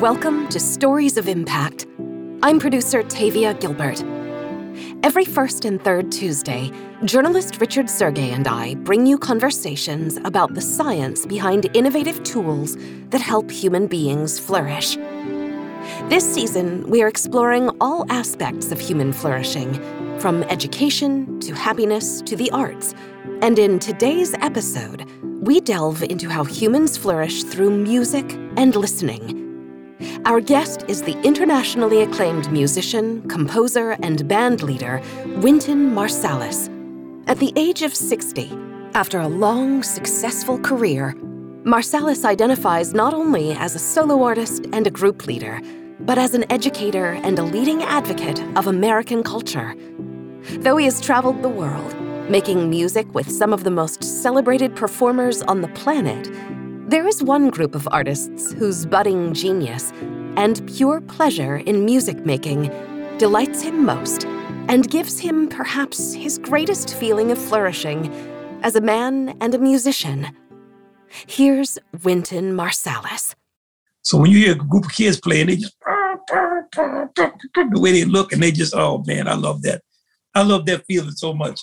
Welcome 0.00 0.48
to 0.48 0.58
Stories 0.58 1.18
of 1.18 1.28
Impact. 1.28 1.86
I'm 2.42 2.58
producer 2.58 3.02
Tavia 3.02 3.52
Gilbert. 3.52 4.02
Every 5.02 5.26
first 5.26 5.66
and 5.66 5.78
third 5.84 6.10
Tuesday, 6.10 6.70
journalist 7.04 7.60
Richard 7.60 7.84
Sergay 7.84 8.32
and 8.32 8.48
I 8.48 8.76
bring 8.76 9.04
you 9.04 9.18
conversations 9.18 10.16
about 10.24 10.54
the 10.54 10.62
science 10.62 11.26
behind 11.26 11.68
innovative 11.76 12.22
tools 12.22 12.78
that 13.10 13.20
help 13.20 13.50
human 13.50 13.88
beings 13.88 14.38
flourish. 14.38 14.96
This 16.08 16.24
season, 16.24 16.88
we 16.88 17.02
are 17.02 17.08
exploring 17.08 17.68
all 17.78 18.10
aspects 18.10 18.72
of 18.72 18.80
human 18.80 19.12
flourishing, 19.12 19.74
from 20.18 20.44
education 20.44 21.38
to 21.40 21.52
happiness 21.54 22.22
to 22.22 22.36
the 22.36 22.50
arts. 22.52 22.94
And 23.42 23.58
in 23.58 23.78
today's 23.78 24.32
episode, 24.36 25.04
we 25.22 25.60
delve 25.60 26.02
into 26.04 26.30
how 26.30 26.44
humans 26.44 26.96
flourish 26.96 27.42
through 27.42 27.76
music 27.76 28.32
and 28.56 28.74
listening. 28.74 29.39
Our 30.26 30.42
guest 30.42 30.84
is 30.86 31.02
the 31.02 31.18
internationally 31.22 32.02
acclaimed 32.02 32.52
musician, 32.52 33.26
composer, 33.26 33.96
and 34.02 34.28
band 34.28 34.62
leader, 34.62 35.00
Wynton 35.36 35.94
Marsalis. 35.94 36.68
At 37.26 37.38
the 37.38 37.54
age 37.56 37.80
of 37.80 37.94
60, 37.94 38.52
after 38.92 39.18
a 39.18 39.28
long, 39.28 39.82
successful 39.82 40.58
career, 40.58 41.14
Marsalis 41.64 42.26
identifies 42.26 42.92
not 42.92 43.14
only 43.14 43.52
as 43.52 43.74
a 43.74 43.78
solo 43.78 44.22
artist 44.22 44.66
and 44.74 44.86
a 44.86 44.90
group 44.90 45.26
leader, 45.26 45.58
but 46.00 46.18
as 46.18 46.34
an 46.34 46.44
educator 46.52 47.12
and 47.12 47.38
a 47.38 47.42
leading 47.42 47.82
advocate 47.82 48.42
of 48.56 48.66
American 48.66 49.22
culture. 49.22 49.74
Though 50.58 50.76
he 50.76 50.84
has 50.84 51.00
traveled 51.00 51.42
the 51.42 51.48
world, 51.48 51.98
making 52.28 52.68
music 52.68 53.12
with 53.14 53.30
some 53.30 53.54
of 53.54 53.64
the 53.64 53.70
most 53.70 54.04
celebrated 54.04 54.76
performers 54.76 55.40
on 55.42 55.62
the 55.62 55.68
planet, 55.68 56.28
there 56.90 57.06
is 57.06 57.22
one 57.22 57.50
group 57.50 57.76
of 57.76 57.88
artists 57.92 58.52
whose 58.54 58.84
budding 58.84 59.32
genius 59.32 59.92
and 60.36 60.66
pure 60.76 61.00
pleasure 61.00 61.56
in 61.56 61.84
music 61.84 62.24
making 62.24 62.70
delights 63.18 63.62
him 63.62 63.84
most 63.84 64.24
and 64.68 64.90
gives 64.90 65.18
him 65.18 65.48
perhaps 65.48 66.12
his 66.12 66.38
greatest 66.38 66.94
feeling 66.94 67.30
of 67.30 67.38
flourishing 67.38 68.12
as 68.62 68.76
a 68.76 68.80
man 68.80 69.36
and 69.40 69.54
a 69.54 69.58
musician. 69.58 70.28
Here's 71.26 71.78
Wynton 72.02 72.54
Marsalis. 72.54 73.34
So 74.02 74.18
when 74.18 74.30
you 74.30 74.38
hear 74.38 74.52
a 74.52 74.56
group 74.56 74.86
of 74.86 74.92
kids 74.92 75.20
playing, 75.20 75.48
they 75.48 75.56
just 75.56 75.76
the 75.80 77.80
way 77.80 77.92
they 77.92 78.04
look 78.04 78.32
and 78.32 78.42
they 78.42 78.52
just, 78.52 78.74
oh 78.74 79.02
man, 79.06 79.28
I 79.28 79.34
love 79.34 79.62
that. 79.62 79.82
I 80.34 80.42
love 80.42 80.66
that 80.66 80.84
feeling 80.86 81.12
so 81.12 81.34
much. 81.34 81.60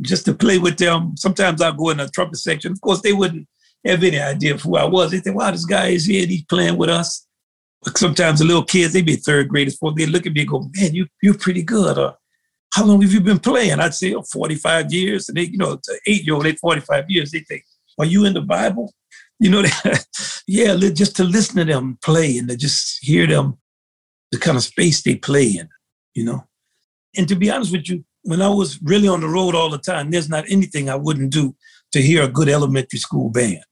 Just 0.00 0.24
to 0.26 0.34
play 0.34 0.58
with 0.58 0.78
them. 0.78 1.16
Sometimes 1.16 1.60
I'll 1.60 1.72
go 1.72 1.90
in 1.90 1.98
the 1.98 2.08
trumpet 2.08 2.38
section. 2.38 2.72
Of 2.72 2.80
course, 2.80 3.00
they 3.00 3.12
wouldn't 3.12 3.48
have 3.84 4.02
any 4.02 4.20
idea 4.20 4.54
of 4.54 4.62
who 4.62 4.76
I 4.76 4.84
was. 4.84 5.10
They 5.10 5.20
think, 5.20 5.36
wow, 5.36 5.50
this 5.50 5.64
guy 5.64 5.88
is 5.88 6.06
here, 6.06 6.26
he's 6.26 6.44
playing 6.44 6.76
with 6.76 6.90
us. 6.90 7.26
Sometimes 7.94 8.40
the 8.40 8.44
little 8.44 8.64
kids, 8.64 8.92
they 8.92 9.02
be 9.02 9.16
third 9.16 9.48
graders, 9.48 9.76
fourth, 9.76 9.94
they 9.94 10.06
look 10.06 10.26
at 10.26 10.32
me 10.32 10.40
and 10.40 10.50
go, 10.50 10.70
man, 10.74 10.94
you, 10.94 11.06
you're 11.22 11.38
pretty 11.38 11.62
good. 11.62 11.98
Or, 11.98 12.16
how 12.72 12.84
long 12.84 13.00
have 13.00 13.12
you 13.12 13.20
been 13.20 13.38
playing? 13.38 13.80
I'd 13.80 13.94
say, 13.94 14.14
oh, 14.14 14.22
45 14.22 14.92
years. 14.92 15.28
And 15.28 15.38
they, 15.38 15.44
you 15.44 15.56
know, 15.56 15.80
eight-year-old, 16.06 16.44
they 16.44 16.52
45 16.52 17.10
years. 17.10 17.30
They 17.30 17.40
think, 17.40 17.64
are 17.98 18.04
you 18.04 18.24
in 18.24 18.34
the 18.34 18.42
Bible? 18.42 18.92
You 19.38 19.50
know, 19.50 19.64
yeah, 20.46 20.76
just 20.76 21.16
to 21.16 21.24
listen 21.24 21.56
to 21.56 21.64
them 21.64 21.98
play 22.02 22.36
and 22.38 22.48
to 22.48 22.56
just 22.56 23.04
hear 23.04 23.26
them, 23.26 23.58
the 24.30 24.38
kind 24.38 24.56
of 24.56 24.62
space 24.62 25.02
they 25.02 25.16
play 25.16 25.46
in, 25.46 25.68
you 26.14 26.24
know. 26.24 26.44
And 27.16 27.28
to 27.28 27.36
be 27.36 27.50
honest 27.50 27.72
with 27.72 27.88
you, 27.88 28.04
when 28.22 28.42
I 28.42 28.48
was 28.48 28.82
really 28.82 29.08
on 29.08 29.20
the 29.20 29.28
road 29.28 29.54
all 29.54 29.70
the 29.70 29.78
time, 29.78 30.10
there's 30.10 30.28
not 30.28 30.44
anything 30.50 30.90
I 30.90 30.96
wouldn't 30.96 31.32
do 31.32 31.54
to 31.92 32.02
hear 32.02 32.24
a 32.24 32.28
good 32.28 32.48
elementary 32.48 32.98
school 32.98 33.30
band. 33.30 33.62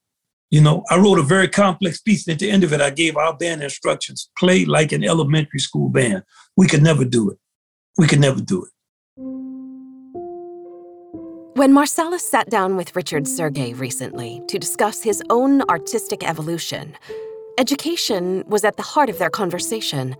You 0.54 0.60
know, 0.60 0.84
I 0.88 0.98
wrote 0.98 1.18
a 1.18 1.22
very 1.24 1.48
complex 1.48 2.00
piece, 2.00 2.28
and 2.28 2.34
at 2.34 2.38
the 2.38 2.48
end 2.48 2.62
of 2.62 2.72
it, 2.72 2.80
I 2.80 2.90
gave 2.90 3.16
our 3.16 3.36
band 3.36 3.60
instructions 3.60 4.30
play 4.38 4.64
like 4.64 4.92
an 4.92 5.02
elementary 5.02 5.58
school 5.58 5.88
band. 5.88 6.22
We 6.56 6.68
could 6.68 6.80
never 6.80 7.04
do 7.04 7.28
it. 7.30 7.38
We 7.98 8.06
could 8.06 8.20
never 8.20 8.40
do 8.40 8.64
it. 8.64 8.70
When 11.56 11.72
Marsalis 11.72 12.20
sat 12.20 12.50
down 12.50 12.76
with 12.76 12.94
Richard 12.94 13.24
Sergay 13.24 13.76
recently 13.76 14.42
to 14.46 14.56
discuss 14.60 15.02
his 15.02 15.20
own 15.28 15.62
artistic 15.62 16.22
evolution, 16.22 16.96
education 17.58 18.44
was 18.46 18.62
at 18.62 18.76
the 18.76 18.84
heart 18.84 19.10
of 19.10 19.18
their 19.18 19.30
conversation. 19.30 20.14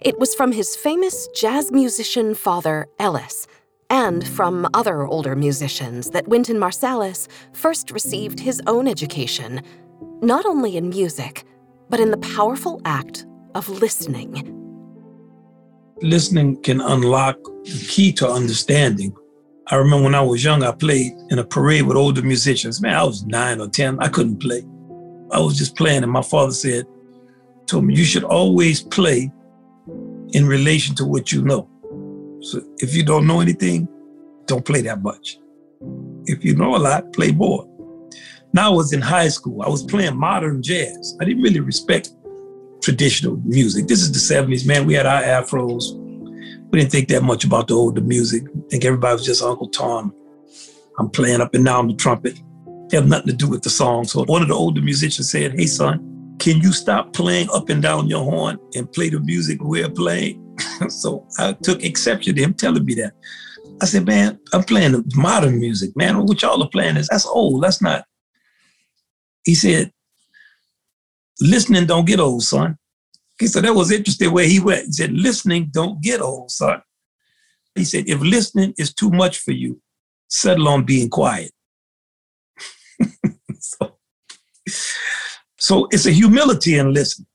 It 0.00 0.20
was 0.20 0.36
from 0.36 0.52
his 0.52 0.76
famous 0.76 1.26
jazz 1.34 1.72
musician 1.72 2.36
father, 2.36 2.86
Ellis, 3.00 3.48
and 3.90 4.26
from 4.26 4.68
other 4.74 5.06
older 5.06 5.34
musicians 5.34 6.10
that 6.10 6.28
Wynton 6.28 6.56
Marsalis 6.56 7.28
first 7.52 7.90
received 7.90 8.40
his 8.40 8.60
own 8.66 8.86
education, 8.86 9.62
not 10.20 10.44
only 10.46 10.76
in 10.76 10.88
music, 10.88 11.44
but 11.88 12.00
in 12.00 12.10
the 12.10 12.18
powerful 12.18 12.80
act 12.84 13.26
of 13.54 13.68
listening. 13.68 14.54
Listening 16.02 16.60
can 16.62 16.80
unlock 16.80 17.36
the 17.64 17.86
key 17.88 18.12
to 18.12 18.28
understanding. 18.28 19.14
I 19.68 19.76
remember 19.76 20.04
when 20.04 20.14
I 20.14 20.22
was 20.22 20.44
young, 20.44 20.62
I 20.62 20.72
played 20.72 21.12
in 21.30 21.38
a 21.38 21.44
parade 21.44 21.82
with 21.82 21.96
older 21.96 22.22
musicians. 22.22 22.80
Man, 22.80 22.94
I 22.94 23.04
was 23.04 23.24
nine 23.24 23.60
or 23.60 23.68
10. 23.68 23.98
I 24.00 24.08
couldn't 24.08 24.38
play. 24.38 24.62
I 25.32 25.40
was 25.40 25.58
just 25.58 25.76
playing, 25.76 26.02
and 26.02 26.12
my 26.12 26.22
father 26.22 26.52
said, 26.52 26.86
told 27.66 27.84
me, 27.84 27.94
you 27.94 28.04
should 28.04 28.24
always 28.24 28.80
play 28.80 29.30
in 30.32 30.46
relation 30.46 30.94
to 30.96 31.04
what 31.04 31.32
you 31.32 31.42
know. 31.42 31.68
So 32.40 32.62
if 32.78 32.94
you 32.94 33.04
don't 33.04 33.26
know 33.26 33.40
anything, 33.40 33.88
don't 34.46 34.64
play 34.64 34.82
that 34.82 35.02
much. 35.02 35.38
If 36.24 36.44
you 36.44 36.54
know 36.54 36.76
a 36.76 36.78
lot, 36.78 37.12
play 37.12 37.32
more. 37.32 37.68
Now 38.52 38.72
I 38.72 38.74
was 38.74 38.92
in 38.92 39.00
high 39.00 39.28
school. 39.28 39.62
I 39.62 39.68
was 39.68 39.82
playing 39.82 40.16
modern 40.16 40.62
jazz. 40.62 41.16
I 41.20 41.24
didn't 41.24 41.42
really 41.42 41.60
respect 41.60 42.10
traditional 42.82 43.36
music. 43.44 43.86
This 43.86 44.00
is 44.00 44.12
the 44.12 44.34
70s, 44.34 44.66
man. 44.66 44.86
We 44.86 44.94
had 44.94 45.06
our 45.06 45.22
afros. 45.22 45.94
We 46.70 46.80
didn't 46.80 46.92
think 46.92 47.08
that 47.08 47.22
much 47.22 47.44
about 47.44 47.68
the 47.68 47.74
older 47.74 48.00
music. 48.00 48.44
I 48.46 48.68
think 48.70 48.84
everybody 48.84 49.14
was 49.14 49.24
just 49.24 49.42
Uncle 49.42 49.68
Tom. 49.68 50.14
I'm 50.98 51.10
playing 51.10 51.40
up 51.40 51.54
and 51.54 51.64
down 51.64 51.88
the 51.88 51.94
trumpet. 51.94 52.40
It 52.90 52.94
have 52.94 53.06
nothing 53.06 53.28
to 53.28 53.32
do 53.34 53.48
with 53.48 53.62
the 53.62 53.70
song. 53.70 54.04
So 54.04 54.24
one 54.24 54.42
of 54.42 54.48
the 54.48 54.54
older 54.54 54.80
musicians 54.80 55.30
said, 55.30 55.52
Hey 55.52 55.66
son, 55.66 56.36
can 56.38 56.60
you 56.60 56.72
stop 56.72 57.12
playing 57.12 57.48
up 57.52 57.68
and 57.68 57.82
down 57.82 58.08
your 58.08 58.24
horn 58.24 58.58
and 58.74 58.90
play 58.92 59.10
the 59.10 59.20
music 59.20 59.62
we're 59.62 59.90
playing? 59.90 60.42
so 60.88 61.26
I 61.38 61.52
took 61.52 61.82
exception 61.82 62.34
to 62.34 62.42
him 62.42 62.54
telling 62.54 62.84
me 62.84 62.94
that. 62.94 63.12
I 63.80 63.86
said, 63.86 64.06
man, 64.06 64.38
I'm 64.52 64.64
playing 64.64 65.04
modern 65.14 65.60
music, 65.60 65.96
man. 65.96 66.24
What 66.24 66.42
y'all 66.42 66.62
are 66.62 66.68
playing 66.68 66.96
is 66.96 67.08
that's 67.08 67.26
old. 67.26 67.62
That's 67.62 67.80
not. 67.80 68.04
He 69.44 69.54
said, 69.54 69.92
listening 71.40 71.86
don't 71.86 72.06
get 72.06 72.20
old, 72.20 72.42
son. 72.42 72.76
He 73.38 73.46
said 73.46 73.64
that 73.64 73.74
was 73.74 73.92
interesting 73.92 74.32
where 74.32 74.46
he 74.46 74.58
went. 74.58 74.86
He 74.86 74.92
said, 74.92 75.12
listening 75.12 75.70
don't 75.72 76.02
get 76.02 76.20
old, 76.20 76.50
son. 76.50 76.82
He 77.74 77.84
said, 77.84 78.08
if 78.08 78.20
listening 78.20 78.74
is 78.76 78.92
too 78.92 79.10
much 79.10 79.38
for 79.38 79.52
you, 79.52 79.80
settle 80.28 80.68
on 80.68 80.84
being 80.84 81.08
quiet. 81.08 81.52
so, 83.60 83.96
so 85.56 85.88
it's 85.92 86.06
a 86.06 86.10
humility 86.10 86.76
in 86.76 86.92
listening. 86.92 87.28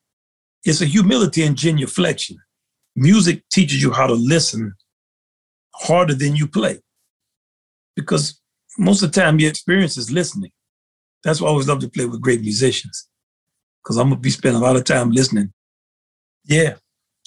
It's 0.66 0.82
a 0.82 0.86
humility 0.86 1.44
in 1.44 1.56
genuflection 1.56 2.38
music 2.96 3.44
teaches 3.50 3.82
you 3.82 3.92
how 3.92 4.08
to 4.08 4.14
listen 4.14 4.74
harder 5.76 6.14
than 6.14 6.36
you 6.36 6.48
play. 6.48 6.80
Because 7.96 8.40
most 8.78 9.04
of 9.04 9.12
the 9.12 9.22
time 9.22 9.40
your 9.40 9.50
experience 9.50 9.98
is 9.98 10.12
listening. 10.12 10.52
That's 11.24 11.40
why 11.40 11.48
I 11.48 11.52
always 11.52 11.68
love 11.68 11.80
to 11.80 11.90
play 11.90 12.06
with 12.06 12.22
great 12.22 12.42
musicians. 12.42 13.08
Because 13.84 13.98
I'm 13.98 14.10
gonna 14.10 14.20
be 14.20 14.30
spending 14.30 14.62
a 14.62 14.66
lot 14.66 14.76
of 14.76 14.84
time 14.84 15.12
listening. 15.12 15.54
Yeah, 16.46 16.76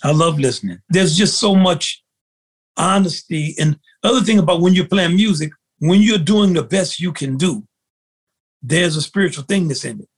I 0.02 0.12
love 0.12 0.38
listening. 0.38 0.78
There's 0.88 1.16
just 1.16 1.38
so 1.38 1.54
much 1.54 2.02
honesty. 2.76 3.54
And 3.58 3.78
other 4.02 4.20
thing 4.20 4.38
about 4.38 4.60
when 4.60 4.74
you're 4.74 4.88
playing 4.88 5.16
music, 5.16 5.52
when 5.78 6.02
you're 6.02 6.18
doing 6.18 6.52
the 6.52 6.62
best 6.62 7.00
you 7.00 7.12
can 7.12 7.36
do, 7.36 7.66
there's 8.62 8.96
a 8.96 9.02
spiritual 9.02 9.44
thing 9.44 9.68
that's 9.68 9.84
in 9.84 10.00
it. 10.00 10.08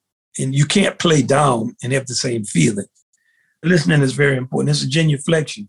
And 0.40 0.54
you 0.54 0.66
can't 0.66 0.98
play 0.98 1.22
down 1.22 1.76
and 1.82 1.92
have 1.92 2.06
the 2.06 2.14
same 2.14 2.44
feeling. 2.44 2.86
Listening 3.64 4.02
is 4.02 4.12
very 4.12 4.36
important. 4.36 4.70
It's 4.70 4.84
a 4.84 4.88
genuflection, 4.88 5.68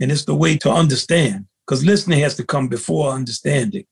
and 0.00 0.10
it's 0.10 0.24
the 0.24 0.34
way 0.34 0.56
to 0.58 0.70
understand, 0.70 1.46
because 1.66 1.84
listening 1.84 2.20
has 2.20 2.34
to 2.36 2.44
come 2.44 2.68
before 2.68 3.12
understanding. 3.12 3.84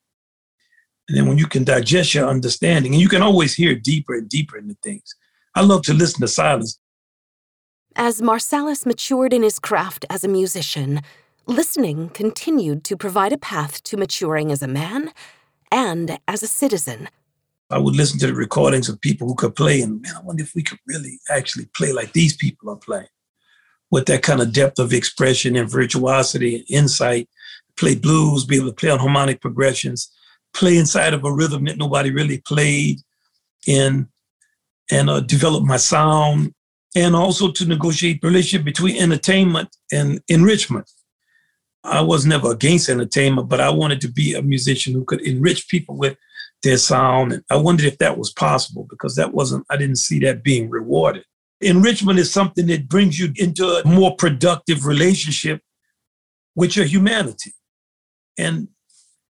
And 1.08 1.18
then 1.18 1.26
when 1.28 1.36
you 1.36 1.46
can 1.46 1.64
digest 1.64 2.14
your 2.14 2.26
understanding, 2.26 2.94
and 2.94 3.02
you 3.02 3.08
can 3.08 3.20
always 3.20 3.54
hear 3.54 3.74
deeper 3.74 4.14
and 4.14 4.28
deeper 4.28 4.56
into 4.56 4.76
things. 4.82 5.14
I 5.54 5.60
love 5.60 5.82
to 5.82 5.94
listen 5.94 6.22
to 6.22 6.28
silence. 6.28 6.78
As 7.96 8.22
Marsalis 8.22 8.86
matured 8.86 9.32
in 9.32 9.42
his 9.42 9.58
craft 9.58 10.06
as 10.08 10.24
a 10.24 10.28
musician, 10.28 11.02
listening 11.46 12.08
continued 12.08 12.82
to 12.84 12.96
provide 12.96 13.32
a 13.32 13.38
path 13.38 13.82
to 13.84 13.98
maturing 13.98 14.50
as 14.50 14.62
a 14.62 14.66
man 14.66 15.12
and 15.70 16.18
as 16.26 16.42
a 16.42 16.48
citizen. 16.48 17.08
I 17.70 17.78
would 17.78 17.94
listen 17.94 18.18
to 18.20 18.26
the 18.26 18.34
recordings 18.34 18.88
of 18.88 19.00
people 19.00 19.28
who 19.28 19.34
could 19.34 19.54
play, 19.54 19.82
and 19.82 20.00
man, 20.00 20.16
I 20.16 20.22
wonder 20.22 20.42
if 20.42 20.54
we 20.54 20.62
could 20.62 20.78
really 20.86 21.18
actually 21.30 21.66
play 21.76 21.92
like 21.92 22.12
these 22.12 22.36
people 22.36 22.70
are 22.70 22.76
playing 22.76 23.06
with 23.90 24.06
that 24.06 24.22
kind 24.22 24.40
of 24.40 24.52
depth 24.52 24.78
of 24.78 24.92
expression 24.92 25.56
and 25.56 25.70
virtuosity 25.70 26.56
and 26.56 26.64
insight, 26.68 27.28
play 27.76 27.94
blues, 27.94 28.44
be 28.44 28.56
able 28.56 28.68
to 28.68 28.74
play 28.74 28.90
on 28.90 28.98
harmonic 28.98 29.40
progressions, 29.40 30.10
play 30.52 30.76
inside 30.76 31.14
of 31.14 31.24
a 31.24 31.32
rhythm 31.32 31.64
that 31.64 31.78
nobody 31.78 32.10
really 32.10 32.38
played 32.38 33.00
in, 33.66 34.08
and 34.90 35.10
uh, 35.10 35.20
develop 35.20 35.64
my 35.64 35.76
sound. 35.76 36.52
and 36.96 37.16
also 37.16 37.50
to 37.50 37.66
negotiate 37.66 38.22
relationship 38.22 38.64
between 38.64 38.96
entertainment 38.96 39.68
and 39.92 40.20
enrichment. 40.28 40.88
I 41.82 42.00
was 42.00 42.24
never 42.24 42.52
against 42.52 42.88
entertainment, 42.88 43.48
but 43.48 43.60
I 43.60 43.70
wanted 43.70 44.00
to 44.02 44.08
be 44.08 44.34
a 44.34 44.42
musician 44.42 44.94
who 44.94 45.04
could 45.04 45.20
enrich 45.20 45.68
people 45.68 45.96
with 45.96 46.16
their 46.62 46.78
sound. 46.78 47.32
And 47.32 47.44
I 47.50 47.56
wondered 47.56 47.86
if 47.86 47.98
that 47.98 48.16
was 48.16 48.32
possible 48.32 48.86
because 48.88 49.16
that 49.16 49.34
wasn't, 49.34 49.66
I 49.68 49.76
didn't 49.76 49.96
see 49.98 50.18
that 50.20 50.42
being 50.42 50.70
rewarded. 50.70 51.24
Enrichment 51.64 52.18
is 52.18 52.32
something 52.32 52.66
that 52.66 52.88
brings 52.88 53.18
you 53.18 53.32
into 53.36 53.66
a 53.66 53.86
more 53.86 54.14
productive 54.16 54.86
relationship 54.86 55.60
with 56.54 56.76
your 56.76 56.86
humanity. 56.86 57.52
And 58.38 58.68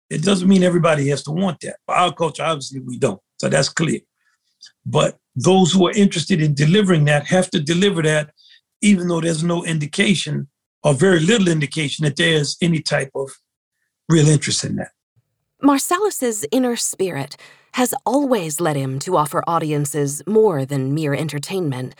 it 0.08 0.22
doesn't 0.22 0.48
mean 0.48 0.62
everybody 0.62 1.08
has 1.08 1.22
to 1.24 1.30
want 1.30 1.60
that. 1.60 1.76
For 1.86 1.94
our 1.94 2.12
culture, 2.12 2.42
obviously, 2.42 2.80
we 2.80 2.98
don't. 2.98 3.20
So 3.38 3.48
that's 3.48 3.68
clear. 3.68 4.00
But 4.84 5.18
those 5.36 5.72
who 5.72 5.86
are 5.86 5.92
interested 5.92 6.40
in 6.42 6.54
delivering 6.54 7.04
that 7.06 7.26
have 7.26 7.50
to 7.50 7.60
deliver 7.60 8.02
that, 8.02 8.30
even 8.82 9.08
though 9.08 9.20
there's 9.20 9.44
no 9.44 9.64
indication 9.64 10.48
or 10.82 10.94
very 10.94 11.20
little 11.20 11.48
indication 11.48 12.04
that 12.04 12.16
there's 12.16 12.56
any 12.60 12.80
type 12.80 13.10
of 13.14 13.30
real 14.08 14.28
interest 14.28 14.64
in 14.64 14.76
that. 14.76 14.90
Marsalis's 15.62 16.46
inner 16.50 16.76
spirit 16.76 17.36
has 17.74 17.94
always 18.04 18.60
led 18.60 18.76
him 18.76 18.98
to 19.00 19.16
offer 19.16 19.44
audiences 19.46 20.22
more 20.26 20.64
than 20.64 20.94
mere 20.94 21.14
entertainment, 21.14 21.94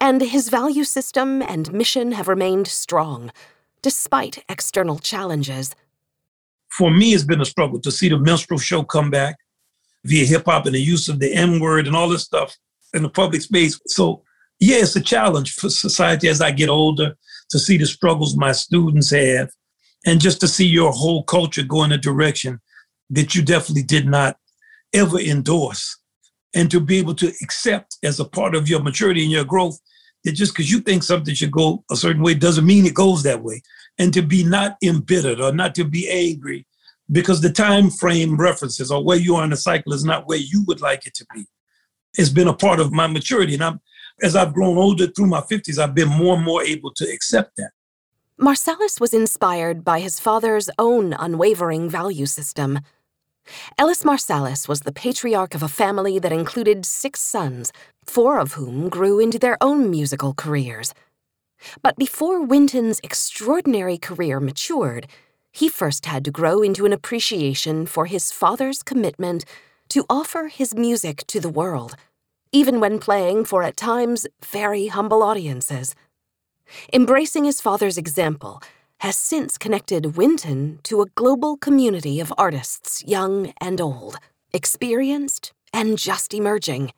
and 0.00 0.20
his 0.20 0.48
value 0.48 0.84
system 0.84 1.42
and 1.42 1.72
mission 1.72 2.12
have 2.12 2.28
remained 2.28 2.68
strong, 2.68 3.30
despite 3.82 4.44
external 4.48 4.98
challenges. 4.98 5.74
For 6.68 6.90
me, 6.90 7.14
it's 7.14 7.24
been 7.24 7.40
a 7.40 7.46
struggle 7.46 7.80
to 7.80 7.90
see 7.90 8.08
the 8.08 8.18
minstrel 8.18 8.58
show 8.58 8.82
come 8.82 9.10
back 9.10 9.36
via 10.04 10.26
hip 10.26 10.44
hop 10.46 10.66
and 10.66 10.74
the 10.74 10.80
use 10.80 11.08
of 11.08 11.18
the 11.18 11.32
M 11.32 11.60
word 11.60 11.86
and 11.86 11.96
all 11.96 12.08
this 12.08 12.24
stuff 12.24 12.56
in 12.94 13.02
the 13.02 13.08
public 13.08 13.42
space. 13.42 13.80
So, 13.86 14.22
yeah, 14.60 14.78
it's 14.78 14.96
a 14.96 15.00
challenge 15.00 15.54
for 15.54 15.68
society 15.68 16.28
as 16.28 16.40
I 16.40 16.50
get 16.50 16.68
older 16.68 17.16
to 17.50 17.58
see 17.58 17.76
the 17.76 17.86
struggles 17.86 18.36
my 18.36 18.52
students 18.52 19.10
have 19.10 19.50
and 20.06 20.20
just 20.20 20.40
to 20.40 20.48
see 20.48 20.66
your 20.66 20.92
whole 20.92 21.24
culture 21.24 21.62
go 21.62 21.84
in 21.84 21.92
a 21.92 21.98
direction 21.98 22.60
that 23.10 23.34
you 23.34 23.42
definitely 23.42 23.82
did 23.82 24.06
not 24.06 24.36
ever 24.92 25.18
endorse. 25.18 25.98
And 26.54 26.70
to 26.70 26.80
be 26.80 26.98
able 26.98 27.14
to 27.16 27.32
accept 27.42 27.98
as 28.02 28.18
a 28.18 28.24
part 28.24 28.54
of 28.54 28.68
your 28.68 28.80
maturity 28.80 29.22
and 29.22 29.30
your 29.30 29.44
growth 29.44 29.78
just 30.34 30.52
because 30.52 30.70
you 30.70 30.80
think 30.80 31.02
something 31.02 31.34
should 31.34 31.50
go 31.50 31.84
a 31.90 31.96
certain 31.96 32.22
way 32.22 32.34
doesn't 32.34 32.66
mean 32.66 32.86
it 32.86 32.94
goes 32.94 33.22
that 33.22 33.42
way. 33.42 33.62
And 33.98 34.12
to 34.14 34.22
be 34.22 34.44
not 34.44 34.76
embittered 34.82 35.40
or 35.40 35.52
not 35.52 35.74
to 35.76 35.84
be 35.84 36.08
angry 36.10 36.66
because 37.10 37.40
the 37.40 37.50
time 37.50 37.90
frame 37.90 38.36
references 38.36 38.90
or 38.90 39.04
where 39.04 39.18
you 39.18 39.36
are 39.36 39.44
in 39.44 39.50
the 39.50 39.56
cycle 39.56 39.92
is 39.92 40.04
not 40.04 40.26
where 40.26 40.38
you 40.38 40.64
would 40.66 40.80
like 40.80 41.06
it 41.06 41.14
to 41.14 41.26
be. 41.34 41.46
It's 42.14 42.28
been 42.28 42.48
a 42.48 42.54
part 42.54 42.80
of 42.80 42.92
my 42.92 43.06
maturity. 43.06 43.54
And 43.54 43.64
I'm 43.64 43.80
as 44.22 44.34
I've 44.34 44.54
grown 44.54 44.78
older 44.78 45.06
through 45.06 45.26
my 45.26 45.40
50s, 45.40 45.78
I've 45.78 45.94
been 45.94 46.08
more 46.08 46.36
and 46.36 46.44
more 46.44 46.62
able 46.62 46.92
to 46.94 47.04
accept 47.04 47.56
that. 47.56 47.70
Marsalis 48.40 49.00
was 49.00 49.14
inspired 49.14 49.84
by 49.84 50.00
his 50.00 50.20
father's 50.20 50.68
own 50.78 51.14
unwavering 51.14 51.88
value 51.88 52.26
system. 52.26 52.80
Ellis 53.78 54.02
Marsalis 54.02 54.68
was 54.68 54.80
the 54.80 54.92
patriarch 54.92 55.54
of 55.54 55.62
a 55.62 55.68
family 55.68 56.18
that 56.18 56.32
included 56.32 56.84
six 56.84 57.20
sons, 57.20 57.72
four 58.04 58.38
of 58.38 58.54
whom 58.54 58.88
grew 58.88 59.18
into 59.18 59.38
their 59.38 59.56
own 59.60 59.90
musical 59.90 60.34
careers. 60.34 60.94
But 61.82 61.96
before 61.96 62.44
Wynton's 62.44 63.00
extraordinary 63.02 63.98
career 63.98 64.40
matured, 64.40 65.06
he 65.52 65.68
first 65.68 66.06
had 66.06 66.24
to 66.24 66.30
grow 66.30 66.62
into 66.62 66.84
an 66.84 66.92
appreciation 66.92 67.86
for 67.86 68.06
his 68.06 68.30
father's 68.30 68.82
commitment 68.82 69.44
to 69.88 70.04
offer 70.10 70.48
his 70.48 70.74
music 70.74 71.24
to 71.28 71.40
the 71.40 71.48
world 71.48 71.96
even 72.52 72.80
when 72.80 72.98
playing 72.98 73.44
for 73.44 73.62
at 73.62 73.76
times 73.76 74.26
very 74.42 74.86
humble 74.86 75.22
audiences. 75.22 75.94
Embracing 76.92 77.44
his 77.44 77.60
father's 77.60 77.98
example 77.98 78.62
has 79.00 79.16
since 79.16 79.58
connected 79.58 80.16
Wynton 80.16 80.80
to 80.84 81.02
a 81.02 81.06
global 81.14 81.56
community 81.56 82.20
of 82.20 82.32
artists, 82.38 83.04
young 83.06 83.52
and 83.60 83.80
old, 83.80 84.16
experienced 84.52 85.52
and 85.72 85.98
just 85.98 86.32
emerging. 86.32 86.92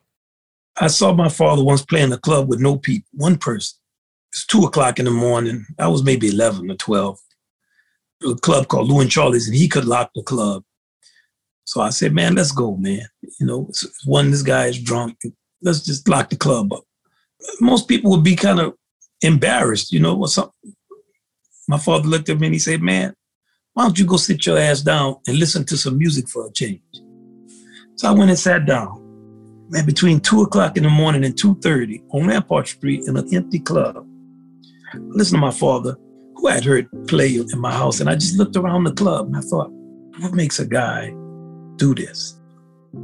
I 0.81 0.87
saw 0.87 1.13
my 1.13 1.29
father 1.29 1.65
once 1.65 1.85
playing 1.85 2.13
a 2.13 2.19
club 2.19 2.49
with 2.49 2.61
no 2.61 2.77
people, 2.77 3.09
one 3.13 3.37
person. 3.37 3.79
It's 4.33 4.47
two 4.47 4.65
o'clock 4.65 4.99
in 4.99 5.07
the 5.07 5.11
morning. 5.11 5.67
I 5.79 5.89
was 5.89 6.05
maybe 6.05 6.29
11 6.29 6.71
or 6.71 6.77
12. 6.77 7.19
A 8.27 8.35
club 8.37 8.69
called 8.69 8.89
Lou 8.89 9.01
and 9.01 9.11
Charlie's, 9.11 9.49
and 9.49 9.57
he 9.57 9.69
could 9.69 9.85
lock 9.85 10.11
the 10.15 10.23
club. 10.23 10.63
So 11.65 11.81
I 11.81 11.91
said, 11.91 12.15
man, 12.15 12.35
let's 12.35 12.53
go, 12.53 12.77
man. 12.77 13.07
You 13.41 13.47
know, 13.47 13.71
one, 14.05 14.31
this 14.31 14.43
guy 14.43 14.67
is 14.67 14.81
drunk. 14.81 15.19
Let's 15.63 15.81
just 15.85 16.09
lock 16.09 16.31
the 16.31 16.37
club 16.37 16.73
up. 16.73 16.85
Most 17.61 17.89
people 17.89 18.11
would 18.11 18.25
be 18.25 18.37
kind 18.37 18.61
of 18.61 18.75
embarrassed, 19.23 19.93
you 19.93 20.01
know, 20.01 20.17
or 20.17 20.29
something. 20.29 20.75
My 21.69 21.79
father 21.79 22.09
looked 22.09 22.31
at 22.31 22.41
me 22.41 22.47
and 22.47 22.55
he 22.55 22.59
said, 22.59 22.83
man, 22.83 23.15
why 23.75 23.85
don't 23.85 23.99
you 23.99 24.07
go 24.07 24.17
sit 24.17 24.45
your 24.47 24.59
ass 24.59 24.81
down 24.81 25.17
and 25.27 25.39
listen 25.39 25.65
to 25.67 25.77
some 25.77 25.99
music 25.99 26.29
for 26.29 26.47
a 26.47 26.53
change? 26.53 26.81
So 27.97 28.09
I 28.09 28.13
went 28.13 28.31
and 28.31 28.39
sat 28.39 28.65
down. 28.65 29.05
Man, 29.71 29.85
between 29.85 30.21
two 30.21 30.41
o'clock 30.41 30.79
in 30.79 30.83
the 30.83 30.89
morning 30.89 31.25
and 31.25 31.35
2.30 31.35 32.03
on 32.11 32.27
Rampart 32.27 32.69
Street 32.69 33.07
in 33.07 33.19
an 33.19 33.35
empty 33.35 33.59
club. 33.59 34.05
I 34.95 34.97
listened 34.97 35.37
to 35.37 35.41
my 35.43 35.51
father, 35.51 35.95
who 36.37 36.49
I 36.49 36.55
had 36.55 36.65
heard 36.65 36.89
play 37.07 37.37
in 37.37 37.59
my 37.59 37.73
house, 37.73 38.01
and 38.01 38.09
I 38.09 38.15
just 38.15 38.39
looked 38.39 38.57
around 38.57 38.85
the 38.85 38.93
club 38.93 39.27
and 39.27 39.37
I 39.37 39.41
thought, 39.41 39.71
what 40.21 40.33
makes 40.33 40.59
a 40.59 40.67
guy 40.67 41.11
do 41.77 41.95
this, 41.95 42.41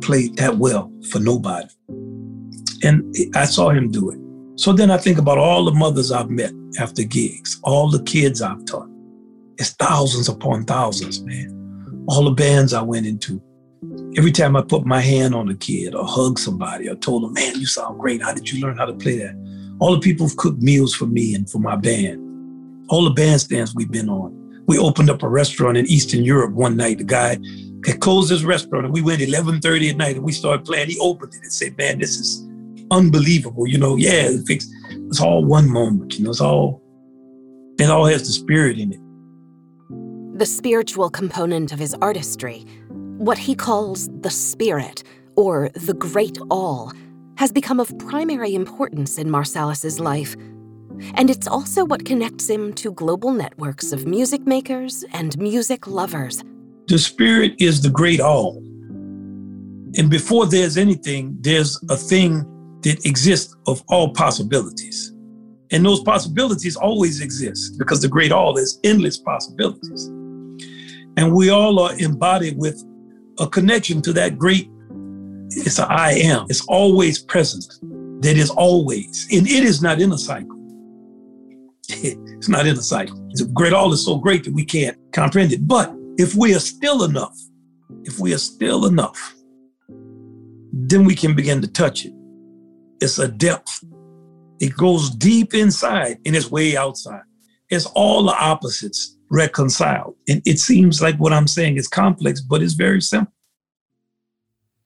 play 0.00 0.28
that 0.37 0.56
well 0.56 0.90
for 1.10 1.19
nobody. 1.19 1.69
And 2.82 3.14
I 3.37 3.44
saw 3.44 3.70
him 3.70 3.90
do 3.90 4.10
it. 4.10 4.23
So 4.56 4.72
then 4.72 4.90
I 4.90 4.98
think 4.98 5.18
about 5.18 5.38
all 5.38 5.64
the 5.64 5.72
mothers 5.72 6.12
I've 6.12 6.30
met 6.30 6.52
after 6.78 7.02
gigs, 7.02 7.58
all 7.64 7.90
the 7.90 8.02
kids 8.04 8.40
I've 8.40 8.64
taught. 8.66 8.88
It's 9.58 9.70
thousands 9.70 10.28
upon 10.28 10.64
thousands, 10.64 11.22
man. 11.22 12.04
All 12.08 12.24
the 12.24 12.30
bands 12.30 12.72
I 12.72 12.82
went 12.82 13.06
into. 13.06 13.42
Every 14.16 14.30
time 14.30 14.56
I 14.56 14.62
put 14.62 14.86
my 14.86 15.00
hand 15.00 15.34
on 15.34 15.48
a 15.48 15.54
kid 15.54 15.94
or 15.94 16.04
hug 16.06 16.38
somebody 16.38 16.88
or 16.88 16.94
told 16.94 17.24
them, 17.24 17.32
man, 17.32 17.58
you 17.58 17.66
sound 17.66 17.98
great. 17.98 18.22
How 18.22 18.32
did 18.32 18.50
you 18.50 18.60
learn 18.60 18.76
how 18.76 18.86
to 18.86 18.92
play 18.92 19.18
that? 19.18 19.34
All 19.80 19.92
the 19.92 20.00
people 20.00 20.26
who've 20.26 20.36
cooked 20.36 20.62
meals 20.62 20.94
for 20.94 21.06
me 21.06 21.34
and 21.34 21.50
for 21.50 21.58
my 21.58 21.74
band. 21.74 22.20
All 22.90 23.04
the 23.04 23.20
bandstands 23.20 23.74
we've 23.74 23.90
been 23.90 24.08
on. 24.08 24.62
We 24.66 24.78
opened 24.78 25.10
up 25.10 25.22
a 25.22 25.28
restaurant 25.28 25.76
in 25.76 25.86
Eastern 25.86 26.22
Europe 26.24 26.52
one 26.52 26.76
night. 26.76 26.98
The 26.98 27.04
guy 27.04 27.38
had 27.84 28.00
closed 28.00 28.30
his 28.30 28.44
restaurant 28.44 28.84
and 28.84 28.94
we 28.94 29.02
went 29.02 29.20
11.30 29.20 29.90
at 29.90 29.96
night 29.96 30.16
and 30.16 30.24
we 30.24 30.32
started 30.32 30.64
playing. 30.64 30.90
He 30.90 30.98
opened 31.00 31.34
it 31.34 31.42
and 31.42 31.52
said, 31.52 31.76
man, 31.76 31.98
this 31.98 32.18
is 32.18 32.46
unbelievable. 32.90 33.66
You 33.66 33.78
know, 33.78 33.96
yeah, 33.96 34.29
it 34.29 34.46
fixed, 34.46 34.70
it's 34.91 35.20
all 35.20 35.44
one 35.44 35.70
moment. 35.70 36.19
You 36.19 36.24
know, 36.24 36.31
it's 36.31 36.41
all, 36.41 36.82
it 37.79 37.91
all 37.91 38.06
has 38.06 38.26
the 38.26 38.32
spirit 38.32 38.79
in 38.79 38.93
it. 38.93 40.38
The 40.38 40.46
spiritual 40.46 41.10
component 41.10 41.72
of 41.72 41.79
his 41.79 41.94
artistry, 42.03 42.64
what 43.19 43.38
he 43.38 43.55
calls 43.55 44.08
the 44.20 44.31
spirit 44.31 45.03
or 45.36 45.70
the 45.74 45.94
great 45.94 46.38
all, 46.50 46.93
has 47.36 47.53
become 47.53 47.81
of 47.81 47.96
primary 47.98 48.55
importance 48.55 49.19
in 49.19 49.31
Marsalis's 49.31 49.98
life. 49.98 50.36
And 51.14 51.29
it's 51.29 51.48
also 51.48 51.84
what 51.84 52.05
connects 52.05 52.48
him 52.48 52.72
to 52.74 52.93
global 52.93 53.32
networks 53.32 53.93
of 53.93 54.06
music 54.06 54.46
makers 54.46 55.05
and 55.12 55.36
music 55.38 55.86
lovers. 55.86 56.44
The 56.86 56.98
spirit 56.98 57.55
is 57.58 57.82
the 57.82 57.91
great 57.91 58.20
all. 58.20 58.58
And 59.96 60.10
before 60.10 60.46
there's 60.46 60.76
anything, 60.76 61.36
there's 61.41 61.81
a 61.88 61.96
thing 61.96 62.44
that 62.84 63.05
exist 63.05 63.56
of 63.67 63.82
all 63.88 64.12
possibilities. 64.12 65.12
And 65.70 65.84
those 65.84 66.03
possibilities 66.03 66.76
always 66.76 67.20
exist 67.20 67.79
because 67.79 68.00
the 68.00 68.08
great 68.08 68.31
all 68.31 68.56
is 68.58 68.79
endless 68.84 69.19
possibilities. 69.19 70.06
And 71.17 71.34
we 71.34 71.50
all 71.50 71.79
are 71.81 71.98
embodied 71.98 72.58
with 72.58 72.84
a 73.41 73.48
connection 73.48 74.03
to 74.03 74.12
that 74.12 74.38
great, 74.38 74.70
it's 75.50 75.79
an 75.79 75.86
I 75.88 76.12
am. 76.12 76.46
It's 76.48 76.64
always 76.67 77.19
present. 77.19 77.67
That 78.22 78.36
is 78.36 78.50
always. 78.50 79.26
And 79.32 79.46
it 79.46 79.64
is 79.64 79.82
not 79.82 80.00
in 80.00 80.12
a 80.12 80.19
cycle. 80.19 80.60
It's 82.36 82.50
not 82.50 82.67
in 82.67 82.76
a 82.76 82.82
cycle. 82.82 83.17
The 83.32 83.46
great 83.55 83.72
all 83.72 83.91
is 83.94 84.05
so 84.05 84.17
great 84.17 84.44
that 84.44 84.53
we 84.53 84.67
can't 84.67 84.98
comprehend 85.12 85.55
it. 85.55 85.67
But 85.67 85.94
if 86.19 86.34
we 86.34 86.55
are 86.55 86.60
still 86.60 87.05
enough, 87.05 87.38
if 88.03 88.19
we 88.19 88.34
are 88.34 88.38
still 88.38 88.84
enough, 88.84 89.34
then 90.72 91.06
we 91.06 91.14
can 91.14 91.34
begin 91.34 91.62
to 91.62 91.69
touch 91.69 92.05
it. 92.05 92.12
It's 93.01 93.19
a 93.19 93.29
depth. 93.29 93.84
It 94.60 94.77
goes 94.77 95.10
deep 95.10 95.55
inside 95.55 96.19
and 96.24 96.34
it's 96.36 96.51
way 96.51 96.77
outside. 96.77 97.22
It's 97.70 97.86
all 97.86 98.24
the 98.24 98.32
opposites 98.32 99.17
reconciled. 99.31 100.15
And 100.29 100.43
it 100.46 100.58
seems 100.58 101.03
like 101.03 101.17
what 101.17 101.32
I'm 101.32 101.46
saying 101.46 101.77
is 101.77 101.89
complex, 101.89 102.41
but 102.41 102.63
it's 102.63 102.74
very 102.74 103.01
simple. 103.01 103.32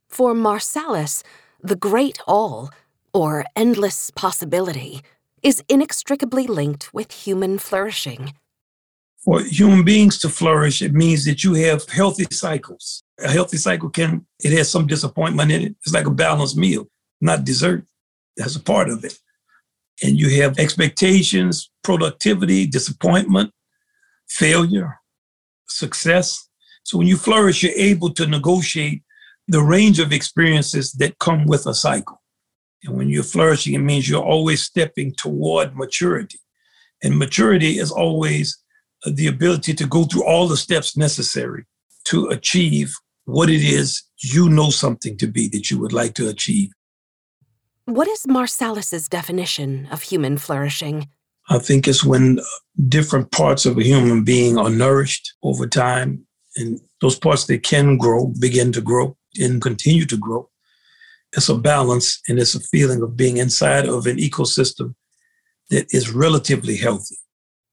For 0.09 0.33
Marsalis, 0.33 1.23
the 1.62 1.77
great 1.77 2.19
all, 2.27 2.71
or 3.12 3.45
endless 3.55 4.11
possibility, 4.11 5.03
is 5.43 5.62
inextricably 5.69 6.47
linked 6.47 6.93
with 6.95 7.12
human 7.12 7.59
flourishing 7.59 8.33
for 9.29 9.43
human 9.43 9.85
beings 9.85 10.19
to 10.21 10.29
flourish, 10.31 10.81
it 10.81 10.95
means 10.95 11.27
that 11.27 11.45
you 11.45 11.53
have 11.53 11.87
healthy 11.91 12.27
cycles. 12.31 13.03
A 13.21 13.31
healthy 13.31 13.59
cycle 13.59 13.91
can, 13.91 14.25
it 14.43 14.53
has 14.53 14.71
some 14.71 14.87
disappointment 14.87 15.53
in 15.53 15.62
it. 15.62 15.75
It's 15.83 15.93
like 15.93 16.07
a 16.07 16.11
balanced 16.11 16.57
meal, 16.57 16.87
not 17.21 17.45
dessert. 17.45 17.85
That's 18.38 18.57
a 18.57 18.61
part 18.62 18.88
of 18.88 19.04
it. 19.04 19.18
and 20.02 20.18
you 20.18 20.40
have 20.42 20.59
expectations, 20.59 21.71
productivity, 21.83 22.66
disappointment, 22.66 23.52
failure, 24.28 25.00
success. 25.68 26.49
So 26.85 26.99
when 26.99 27.09
you 27.09 27.16
flourish, 27.16 27.62
you're 27.62 27.73
able 27.73 28.11
to 28.14 28.26
negotiate 28.26 29.02
the 29.49 29.62
range 29.62 29.99
of 29.99 30.12
experiences 30.12 30.92
that 30.92 31.18
come 31.18 31.47
with 31.47 31.66
a 31.66 31.75
cycle. 31.75 32.23
And 32.85 32.97
when 32.97 33.09
you're 33.09 33.25
flourishing, 33.25 33.75
it 33.75 33.78
means 33.80 34.09
you're 34.09 34.23
always 34.23 34.62
stepping 34.62 35.14
toward 35.14 35.76
maturity. 35.76 36.38
And 37.02 37.18
maturity 37.18 37.78
is 37.78 37.90
always 37.90 38.57
the 39.04 39.26
ability 39.26 39.75
to 39.75 39.87
go 39.87 40.04
through 40.04 40.25
all 40.25 40.47
the 40.47 40.57
steps 40.57 40.97
necessary 40.97 41.64
to 42.04 42.28
achieve 42.28 42.95
what 43.25 43.50
it 43.50 43.62
is 43.62 44.04
you 44.23 44.49
know 44.49 44.71
something 44.71 45.16
to 45.18 45.26
be 45.26 45.49
that 45.49 45.71
you 45.71 45.78
would 45.78 45.92
like 45.92 46.14
to 46.14 46.28
achieve. 46.28 46.71
What 47.88 48.07
is 48.07 48.26
Marsalis's 48.26 49.09
definition 49.09 49.88
of 49.90 50.02
human 50.02 50.37
flourishing? 50.37 51.09
I 51.49 51.59
think 51.59 51.88
it's 51.88 52.04
when 52.04 52.38
different 52.87 53.33
parts 53.33 53.64
of 53.64 53.78
a 53.78 53.83
human 53.83 54.25
being 54.25 54.59
are 54.59 54.68
nourished 54.68 55.33
over 55.42 55.66
time, 55.66 56.26
and 56.59 56.78
those 57.00 57.18
parts 57.18 57.47
that 57.47 57.62
can 57.62 57.97
grow 57.97 58.26
begin 58.38 58.73
to 58.73 58.83
grow 58.83 59.16
and 59.40 59.62
continue 59.62 60.04
to 60.04 60.18
grow. 60.18 60.50
It's 61.35 61.49
a 61.49 61.57
balance 61.57 62.21
and 62.28 62.38
it's 62.38 62.54
a 62.54 62.61
feeling 62.61 63.00
of 63.00 63.16
being 63.16 63.38
inside 63.38 63.88
of 63.88 64.07
an 64.07 64.18
ecosystem 64.18 64.95
that 65.71 65.87
is 65.88 66.12
relatively 66.12 66.76
healthy. 66.76 67.16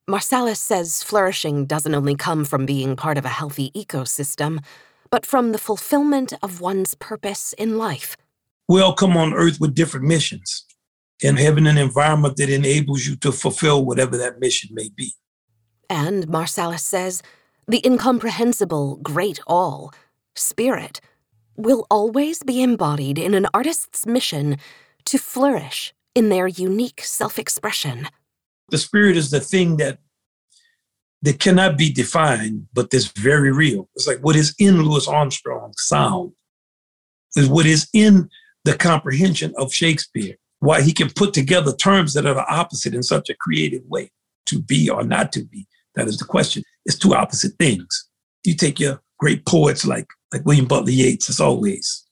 Marsalis 0.10 0.60
says 0.60 1.03
flourishing 1.03 1.65
doesn't 1.65 1.93
only 1.93 2.15
come 2.15 2.45
from 2.45 2.65
being 2.65 2.95
part 2.95 3.17
of 3.17 3.25
a 3.25 3.36
healthy 3.39 3.69
ecosystem, 3.72 4.63
but 5.10 5.25
from 5.25 5.51
the 5.51 5.57
fulfillment 5.57 6.31
of 6.41 6.62
one's 6.62 6.95
purpose 6.95 7.51
in 7.57 7.77
life. 7.77 8.15
We 8.67 8.81
all 8.81 8.93
come 8.93 9.15
on 9.15 9.34
earth 9.34 9.60
with 9.60 9.75
different 9.75 10.05
missions 10.05 10.65
and 11.24 11.39
having 11.39 11.67
an 11.67 11.77
environment 11.77 12.38
that 12.38 12.50
enables 12.50 13.05
you 13.05 13.15
to 13.17 13.31
fulfill 13.31 13.86
whatever 13.86 14.17
that 14.17 14.39
mission 14.39 14.69
may 14.74 14.89
be. 14.89 15.13
And 15.89 16.27
Marsalis 16.27 16.79
says 16.79 17.22
the 17.67 17.86
incomprehensible 17.86 18.98
great 18.98 19.39
all, 19.48 19.93
spirit, 20.36 21.00
will 21.55 21.86
always 21.89 22.43
be 22.43 22.62
embodied 22.62 23.17
in 23.17 23.34
an 23.34 23.48
artist's 23.53 24.05
mission 24.05 24.57
to 25.05 25.17
flourish 25.17 25.93
in 26.13 26.29
their 26.29 26.48
unique 26.48 27.01
self 27.01 27.38
expression. 27.39 28.07
The 28.69 28.77
spirit 28.77 29.15
is 29.15 29.31
the 29.31 29.39
thing 29.39 29.77
that 29.77 30.00
that 31.22 31.39
cannot 31.39 31.77
be 31.77 31.91
defined, 31.91 32.67
but 32.74 32.89
that's 32.89 33.07
very 33.07 33.51
real. 33.51 33.89
It's 33.95 34.07
like 34.07 34.19
what 34.19 34.36
is 34.36 34.53
in 34.60 34.84
Louis 34.84 35.07
Armstrong's 35.07 35.81
sound 35.84 36.34
is 37.36 37.50
what 37.50 37.65
is 37.65 37.88
in 37.93 38.29
the 38.65 38.75
comprehension 38.75 39.53
of 39.57 39.74
Shakespeare. 39.74 40.36
Why 40.60 40.81
he 40.81 40.91
can 40.91 41.10
put 41.10 41.34
together 41.34 41.74
terms 41.74 42.13
that 42.13 42.25
are 42.25 42.34
the 42.34 42.48
opposite 42.53 42.93
in 42.93 43.03
such 43.03 43.29
a 43.29 43.36
creative 43.36 43.84
way. 43.86 44.12
To 44.48 44.62
be 44.62 44.91
or 44.91 45.03
not 45.03 45.31
to 45.34 45.43
be, 45.43 45.65
that 45.95 46.07
is 46.07 46.19
the 46.19 46.25
question. 46.25 46.62
It's 46.86 47.00
two 47.00 47.15
opposite 47.15 47.53
things. 47.57 48.07
You 48.43 48.53
take 48.53 48.79
your 48.79 49.01
great 49.17 49.43
poets 49.48 49.88
like 49.88 50.05
like 50.31 50.45
William 50.45 50.67
Butler 50.67 50.91
Yeats, 50.91 51.31
as 51.31 51.39
always, 51.39 52.05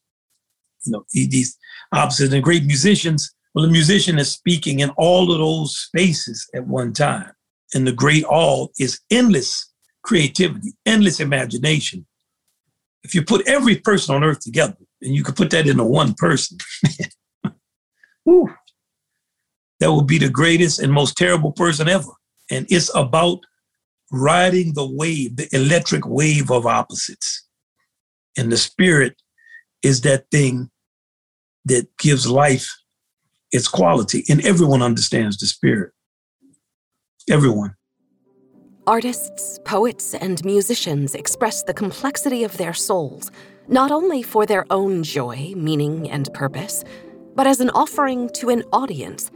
you 0.83 0.93
know, 0.93 1.05
these 1.11 1.55
opposites 1.91 2.33
and 2.33 2.43
great 2.43 2.63
musicians. 2.63 3.31
Well, 3.53 3.65
the 3.65 3.71
musician 3.71 4.17
is 4.17 4.31
speaking 4.31 4.79
in 4.79 4.89
all 4.91 5.31
of 5.31 5.37
those 5.37 5.77
spaces 5.77 6.49
at 6.55 6.65
one 6.65 6.93
time. 6.93 7.31
And 7.75 7.85
the 7.85 7.91
great 7.91 8.23
all 8.23 8.71
is 8.79 8.99
endless 9.11 9.71
creativity, 10.01 10.73
endless 10.85 11.19
imagination. 11.19 12.07
If 13.03 13.13
you 13.13 13.23
put 13.23 13.47
every 13.47 13.75
person 13.75 14.15
on 14.15 14.23
earth 14.23 14.39
together 14.39 14.77
and 15.03 15.13
you 15.13 15.23
could 15.23 15.35
put 15.35 15.49
that 15.51 15.67
into 15.67 15.83
one 15.83 16.13
person, 16.13 16.57
whew, 18.23 18.49
that 19.79 19.91
would 19.91 20.07
be 20.07 20.17
the 20.17 20.29
greatest 20.29 20.79
and 20.79 20.91
most 20.91 21.17
terrible 21.17 21.51
person 21.51 21.89
ever. 21.89 22.11
And 22.49 22.65
it's 22.69 22.89
about 22.95 23.39
riding 24.11 24.73
the 24.73 24.89
wave, 24.89 25.35
the 25.35 25.53
electric 25.53 26.07
wave 26.07 26.51
of 26.51 26.65
opposites. 26.65 27.45
And 28.37 28.51
the 28.51 28.57
spirit 28.57 29.21
is 29.81 30.01
that 30.01 30.29
thing 30.31 30.69
that 31.65 31.87
gives 31.97 32.27
life 32.27 32.69
its 33.51 33.67
quality. 33.67 34.23
And 34.29 34.45
everyone 34.45 34.81
understands 34.81 35.37
the 35.37 35.47
spirit. 35.47 35.91
Everyone. 37.29 37.75
Artists, 38.85 39.59
poets, 39.63 40.13
and 40.13 40.43
musicians 40.43 41.15
express 41.15 41.63
the 41.63 41.73
complexity 41.73 42.43
of 42.43 42.57
their 42.57 42.73
souls, 42.73 43.31
not 43.67 43.91
only 43.91 44.21
for 44.21 44.45
their 44.45 44.65
own 44.69 45.03
joy, 45.03 45.53
meaning, 45.55 46.09
and 46.09 46.33
purpose, 46.33 46.83
but 47.35 47.47
as 47.47 47.59
an 47.59 47.69
offering 47.71 48.29
to 48.29 48.49
an 48.49 48.63
audience, 48.71 49.31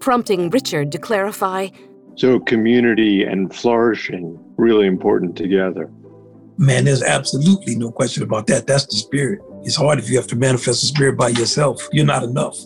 prompting 0.00 0.50
Richard 0.50 0.92
to 0.92 0.98
clarify 0.98 1.68
So, 2.14 2.40
community 2.40 3.24
and 3.24 3.54
flourishing 3.54 4.38
really 4.56 4.86
important 4.86 5.36
together. 5.36 5.90
Man, 6.58 6.84
there's 6.84 7.02
absolutely 7.02 7.74
no 7.76 7.90
question 7.90 8.22
about 8.22 8.46
that. 8.48 8.66
That's 8.66 8.86
the 8.86 8.96
spirit. 8.96 9.40
It's 9.62 9.76
hard 9.76 9.98
if 9.98 10.10
you 10.10 10.16
have 10.16 10.26
to 10.28 10.36
manifest 10.36 10.82
the 10.82 10.86
spirit 10.86 11.16
by 11.16 11.28
yourself. 11.28 11.88
You're 11.92 12.04
not 12.04 12.22
enough. 12.22 12.58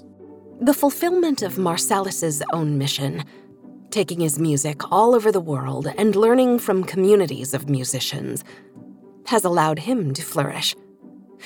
The 0.60 0.74
fulfillment 0.74 1.42
of 1.42 1.58
Marsalis's 1.58 2.42
own 2.52 2.78
mission 2.78 3.24
taking 3.90 4.20
his 4.20 4.38
music 4.38 4.82
all 4.90 5.14
over 5.14 5.30
the 5.30 5.40
world 5.40 5.86
and 5.96 6.16
learning 6.16 6.58
from 6.58 6.84
communities 6.84 7.54
of 7.54 7.70
musicians, 7.70 8.44
has 9.28 9.44
allowed 9.44 9.78
him 9.78 10.14
to 10.14 10.22
flourish. 10.22 10.74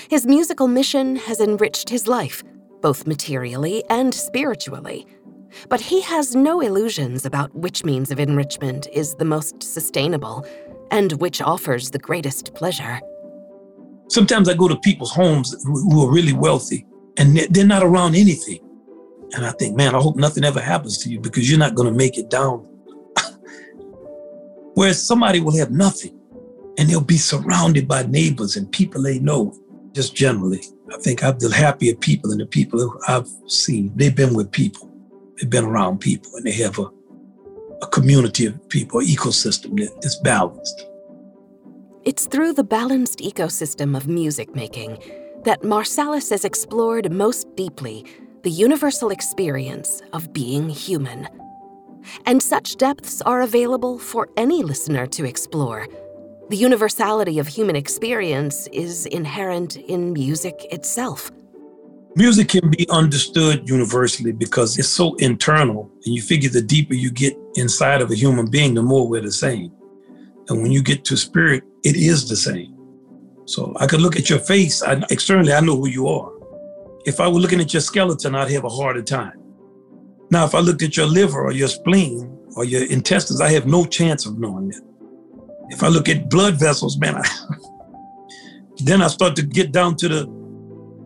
His 0.08 0.26
musical 0.26 0.68
mission 0.68 1.16
has 1.16 1.40
enriched 1.40 1.88
his 1.88 2.06
life, 2.06 2.42
both 2.80 3.06
materially 3.06 3.84
and 3.90 4.14
spiritually. 4.14 5.06
But 5.68 5.80
he 5.80 6.00
has 6.02 6.37
no 6.37 6.60
illusions 6.60 7.26
about 7.26 7.54
which 7.54 7.84
means 7.84 8.10
of 8.10 8.20
enrichment 8.20 8.87
is 8.92 9.14
the 9.16 9.25
most 9.25 9.62
sustainable 9.62 10.46
and 10.90 11.12
which 11.14 11.42
offers 11.42 11.90
the 11.90 11.99
greatest 11.99 12.54
pleasure. 12.54 13.00
Sometimes 14.08 14.49
I 14.49 14.54
go 14.54 14.68
to 14.68 14.76
people's 14.76 15.12
homes 15.12 15.54
who 15.64 16.06
are 16.06 16.12
really 16.12 16.32
wealthy 16.32 16.87
and 17.16 17.37
they're 17.50 17.66
not 17.66 17.82
around 17.82 18.14
anything. 18.14 18.60
And 19.32 19.46
I 19.46 19.52
think, 19.52 19.76
man, 19.76 19.94
I 19.94 20.00
hope 20.00 20.16
nothing 20.16 20.44
ever 20.44 20.60
happens 20.60 20.99
to 20.99 21.10
you 21.10 21.20
because 21.20 21.49
you're 21.49 21.58
not 21.58 21.75
going 21.75 21.88
to 21.88 21.96
make 21.96 22.18
it 22.18 22.30
down. 22.30 22.66
Whereas 24.75 25.04
somebody 25.04 25.40
will 25.40 25.56
have 25.56 25.70
nothing 25.70 26.19
and 26.78 26.88
they'll 26.88 27.00
be 27.00 27.18
surrounded 27.18 27.86
by 27.86 28.02
neighbors 28.04 28.56
and 28.56 28.70
people 28.70 29.02
they 29.02 29.18
know, 29.18 29.54
just 29.92 30.14
generally. 30.14 30.62
I 30.92 30.98
think 30.98 31.22
I'm 31.22 31.38
the 31.38 31.52
happier 31.54 31.94
people 31.94 32.30
and 32.30 32.40
the 32.40 32.46
people 32.46 32.98
I've 33.06 33.28
seen. 33.46 33.92
They've 33.94 34.14
been 34.14 34.34
with 34.34 34.50
people, 34.50 34.90
they've 35.36 35.50
been 35.50 35.64
around 35.64 35.98
people, 36.00 36.34
and 36.34 36.44
they 36.44 36.52
have 36.52 36.78
a, 36.78 36.90
a 37.82 37.86
community 37.88 38.46
of 38.46 38.68
people, 38.68 39.00
ecosystem 39.00 39.76
that 39.78 40.04
is 40.04 40.16
balanced. 40.16 40.86
It's 42.04 42.26
through 42.26 42.54
the 42.54 42.64
balanced 42.64 43.18
ecosystem 43.18 43.96
of 43.96 44.08
music 44.08 44.54
making 44.54 44.98
that 45.44 45.62
Marsalis 45.62 46.30
has 46.30 46.44
explored 46.44 47.12
most 47.12 47.46
deeply 47.56 48.06
the 48.42 48.50
universal 48.50 49.10
experience 49.10 50.00
of 50.12 50.32
being 50.32 50.68
human. 50.68 51.28
And 52.24 52.42
such 52.42 52.76
depths 52.76 53.20
are 53.22 53.42
available 53.42 53.98
for 53.98 54.28
any 54.36 54.62
listener 54.62 55.06
to 55.08 55.26
explore. 55.26 55.86
The 56.50 56.57
universality 56.57 57.38
of 57.38 57.47
human 57.47 57.76
experience 57.76 58.66
is 58.73 59.07
inherent 59.07 59.76
in 59.76 60.12
music 60.12 60.66
itself. 60.73 61.30
Music 62.16 62.49
can 62.49 62.73
be 62.73 62.88
understood 62.90 63.69
universally 63.69 64.33
because 64.33 64.76
it's 64.76 64.88
so 64.88 65.14
internal, 65.19 65.88
and 66.04 66.12
you 66.12 66.21
figure 66.21 66.50
the 66.50 66.61
deeper 66.61 66.95
you 66.95 67.12
get 67.12 67.38
inside 67.54 68.02
of 68.02 68.11
a 68.11 68.16
human 68.16 68.50
being, 68.50 68.75
the 68.75 68.83
more 68.83 69.07
we're 69.07 69.21
the 69.21 69.30
same. 69.30 69.71
And 70.49 70.61
when 70.61 70.73
you 70.73 70.83
get 70.83 71.04
to 71.04 71.16
spirit, 71.16 71.62
it 71.85 71.95
is 71.95 72.28
the 72.28 72.35
same. 72.35 72.76
So 73.45 73.73
I 73.78 73.87
could 73.87 74.00
look 74.00 74.16
at 74.16 74.28
your 74.28 74.40
face, 74.40 74.83
I, 74.83 75.00
externally, 75.09 75.52
I 75.52 75.61
know 75.61 75.76
who 75.76 75.87
you 75.87 76.09
are. 76.09 76.33
If 77.07 77.21
I 77.21 77.28
were 77.28 77.38
looking 77.38 77.61
at 77.61 77.73
your 77.73 77.80
skeleton, 77.80 78.35
I'd 78.35 78.50
have 78.50 78.64
a 78.64 78.69
harder 78.69 79.02
time. 79.02 79.40
Now, 80.33 80.47
if 80.47 80.57
I 80.57 80.59
looked 80.59 80.83
at 80.83 80.97
your 80.97 81.07
liver 81.07 81.42
or 81.42 81.52
your 81.52 81.69
spleen 81.69 82.37
or 82.57 82.64
your 82.64 82.90
intestines, 82.90 83.40
I 83.40 83.50
have 83.50 83.69
no 83.69 83.85
chance 83.85 84.26
of 84.26 84.40
knowing 84.40 84.71
that. 84.71 84.89
If 85.70 85.82
I 85.82 85.88
look 85.88 86.08
at 86.08 86.28
blood 86.28 86.58
vessels, 86.58 86.98
man, 86.98 87.16
I, 87.16 87.28
then 88.84 89.02
I 89.02 89.08
start 89.08 89.36
to 89.36 89.42
get 89.42 89.72
down 89.72 89.96
to 89.96 90.08
the 90.08 90.26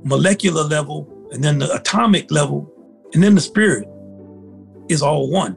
molecular 0.05 0.65
level 0.65 1.09
and 1.33 1.43
then 1.43 1.59
the 1.59 1.73
atomic 1.75 2.31
level, 2.31 2.73
and 3.13 3.23
then 3.23 3.35
the 3.35 3.41
spirit 3.41 3.89
is 4.89 5.03
all 5.03 5.31
one. 5.31 5.57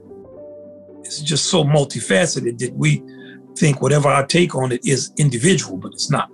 It's 1.02 1.22
just 1.22 1.46
so 1.46 1.64
multifaceted 1.64 2.58
that 2.60 2.74
we 2.74 3.04
think 3.58 3.82
whatever 3.82 4.10
our 4.10 4.26
take 4.26 4.56
on 4.56 4.72
it 4.72 4.86
is 4.86 5.12
individual, 5.18 5.78
but 5.78 5.94
it's 5.94 6.10
not. 6.10 6.30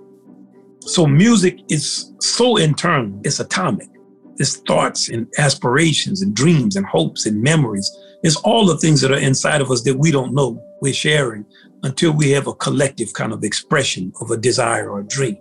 So 0.80 1.06
music 1.06 1.60
is 1.68 2.12
so 2.20 2.56
internal, 2.56 3.20
it's 3.24 3.40
atomic. 3.40 3.88
It's 4.36 4.56
thoughts 4.56 5.08
and 5.08 5.26
aspirations 5.38 6.22
and 6.22 6.34
dreams 6.34 6.76
and 6.76 6.84
hopes 6.86 7.26
and 7.26 7.40
memories. 7.40 7.90
It's 8.22 8.36
all 8.36 8.66
the 8.66 8.78
things 8.78 9.00
that 9.00 9.12
are 9.12 9.18
inside 9.18 9.60
of 9.60 9.70
us 9.70 9.82
that 9.82 9.96
we 9.96 10.10
don't 10.10 10.34
know 10.34 10.62
we're 10.80 10.92
sharing 10.92 11.46
until 11.84 12.12
we 12.12 12.30
have 12.30 12.46
a 12.46 12.54
collective 12.54 13.12
kind 13.12 13.32
of 13.32 13.44
expression 13.44 14.12
of 14.20 14.30
a 14.30 14.36
desire 14.36 14.90
or 14.90 15.00
a 15.00 15.06
dream. 15.06 15.38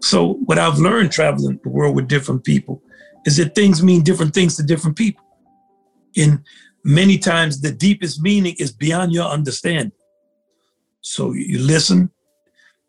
So, 0.00 0.34
what 0.46 0.58
I've 0.58 0.78
learned 0.78 1.12
traveling 1.12 1.60
the 1.62 1.68
world 1.68 1.94
with 1.94 2.08
different 2.08 2.44
people 2.44 2.82
is 3.24 3.36
that 3.36 3.54
things 3.54 3.82
mean 3.82 4.02
different 4.02 4.34
things 4.34 4.56
to 4.56 4.62
different 4.62 4.96
people. 4.96 5.24
And 6.16 6.40
many 6.84 7.18
times 7.18 7.60
the 7.60 7.72
deepest 7.72 8.20
meaning 8.20 8.56
is 8.58 8.72
beyond 8.72 9.12
your 9.12 9.26
understanding. 9.26 9.92
So 11.00 11.32
you 11.32 11.58
listen 11.58 12.10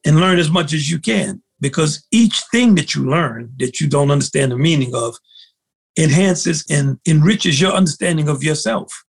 and 0.06 0.20
learn 0.20 0.40
as 0.40 0.50
much 0.50 0.74
as 0.74 0.90
you 0.90 1.00
can 1.00 1.42
because 1.60 2.06
each 2.12 2.42
thing 2.52 2.76
that 2.76 2.96
you 2.96 3.10
learn 3.10 3.54
that 3.58 3.80
you 3.80 3.88
don't 3.88 4.12
understand 4.12 4.52
the 4.52 4.58
meaning 4.58 4.94
of 4.94 5.16
enhances 5.98 6.66
and 6.70 7.00
enriches 7.08 7.62
your 7.62 7.72
understanding 7.72 8.28
of 8.28 8.44
yourself. 8.44 9.04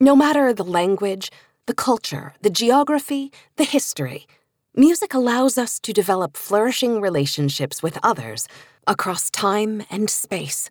No 0.00 0.16
matter 0.16 0.52
the 0.52 0.64
language, 0.64 1.30
the 1.66 1.74
culture, 1.74 2.34
the 2.42 2.50
geography, 2.50 3.32
the 3.56 3.64
history, 3.64 4.26
music 4.74 5.14
allows 5.14 5.56
us 5.56 5.78
to 5.78 5.92
develop 5.92 6.36
flourishing 6.36 7.00
relationships 7.00 7.82
with 7.82 7.98
others 8.02 8.48
across 8.86 9.30
time 9.30 9.82
and 9.90 10.10
space. 10.10 10.68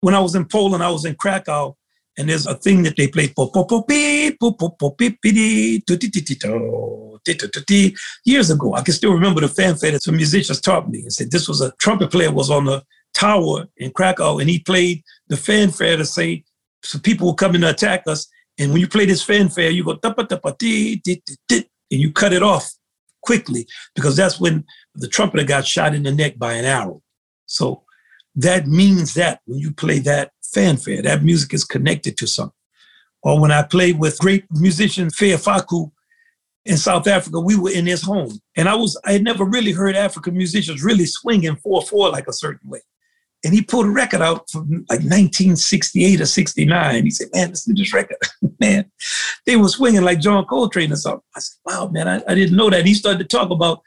When 0.00 0.14
I 0.14 0.20
was 0.20 0.34
in 0.34 0.44
Poland, 0.44 0.84
I 0.84 0.90
was 0.90 1.04
in 1.04 1.16
Krakow, 1.16 1.76
and 2.16 2.28
there's 2.28 2.46
a 2.46 2.54
thing 2.54 2.82
that 2.84 2.96
they 2.96 3.08
play 3.08 3.26
years 8.24 8.50
ago. 8.50 8.74
I 8.74 8.82
can 8.82 8.94
still 8.94 9.12
remember 9.12 9.40
the 9.40 9.48
fanfare 9.48 9.92
that 9.92 10.02
some 10.02 10.16
musicians 10.16 10.60
taught 10.60 10.88
me 10.88 11.00
and 11.00 11.12
said 11.12 11.30
this 11.30 11.48
was 11.48 11.60
a 11.60 11.72
trumpet 11.80 12.10
player 12.10 12.30
was 12.30 12.50
on 12.50 12.66
the 12.66 12.82
tower 13.14 13.66
in 13.76 13.90
Krakow, 13.90 14.38
and 14.38 14.48
he 14.48 14.60
played 14.60 15.02
the 15.26 15.36
fanfare 15.36 15.96
to 15.96 16.04
say 16.04 16.44
so 16.84 16.98
people 16.98 17.26
were 17.26 17.34
coming 17.34 17.60
to 17.62 17.70
attack 17.70 18.04
us. 18.06 18.28
And 18.58 18.72
when 18.72 18.80
you 18.80 18.88
play 18.88 19.06
this 19.06 19.22
fanfare, 19.22 19.70
you 19.70 19.84
go 19.84 19.98
and 21.90 22.00
you 22.00 22.12
cut 22.12 22.32
it 22.32 22.42
off 22.42 22.70
quickly 23.22 23.66
because 23.94 24.16
that's 24.16 24.40
when 24.40 24.64
the 24.94 25.08
trumpeter 25.08 25.44
got 25.44 25.66
shot 25.66 25.94
in 25.94 26.02
the 26.02 26.12
neck 26.12 26.38
by 26.38 26.54
an 26.54 26.64
arrow. 26.64 27.02
So 27.46 27.84
that 28.34 28.66
means 28.66 29.14
that 29.14 29.40
when 29.46 29.58
you 29.58 29.72
play 29.72 29.98
that 30.00 30.32
fanfare, 30.42 31.02
that 31.02 31.22
music 31.22 31.54
is 31.54 31.64
connected 31.64 32.16
to 32.18 32.26
something. 32.26 32.54
Or 33.22 33.40
when 33.40 33.50
I 33.50 33.62
played 33.62 33.98
with 33.98 34.18
great 34.18 34.44
musician 34.50 35.08
Feya 35.08 35.42
Faku 35.42 35.90
in 36.64 36.76
South 36.76 37.06
Africa, 37.06 37.40
we 37.40 37.56
were 37.56 37.70
in 37.70 37.86
his 37.86 38.02
home. 38.02 38.38
And 38.56 38.68
I 38.68 38.74
was, 38.74 39.00
I 39.04 39.12
had 39.12 39.24
never 39.24 39.44
really 39.44 39.72
heard 39.72 39.96
African 39.96 40.36
musicians 40.36 40.84
really 40.84 41.06
swinging 41.06 41.56
4-4 41.56 42.12
like 42.12 42.28
a 42.28 42.32
certain 42.32 42.68
way. 42.68 42.80
And 43.44 43.54
he 43.54 43.62
pulled 43.62 43.86
a 43.86 43.90
record 43.90 44.20
out 44.20 44.50
from 44.50 44.84
like 44.88 45.00
1968 45.00 46.20
or 46.20 46.26
69. 46.26 47.04
He 47.04 47.10
said, 47.10 47.28
man, 47.32 47.50
listen 47.50 47.74
to 47.74 47.82
this 47.82 47.94
record. 47.94 48.16
man, 48.60 48.90
they 49.46 49.56
were 49.56 49.68
swinging 49.68 50.02
like 50.02 50.20
John 50.20 50.44
Coltrane 50.44 50.92
or 50.92 50.96
something. 50.96 51.22
I 51.36 51.40
said, 51.40 51.58
wow, 51.64 51.88
man, 51.88 52.08
I, 52.08 52.22
I 52.26 52.34
didn't 52.34 52.56
know 52.56 52.68
that. 52.70 52.84
He 52.84 52.94
started 52.94 53.18
to 53.18 53.36
talk 53.36 53.50
about, 53.50 53.80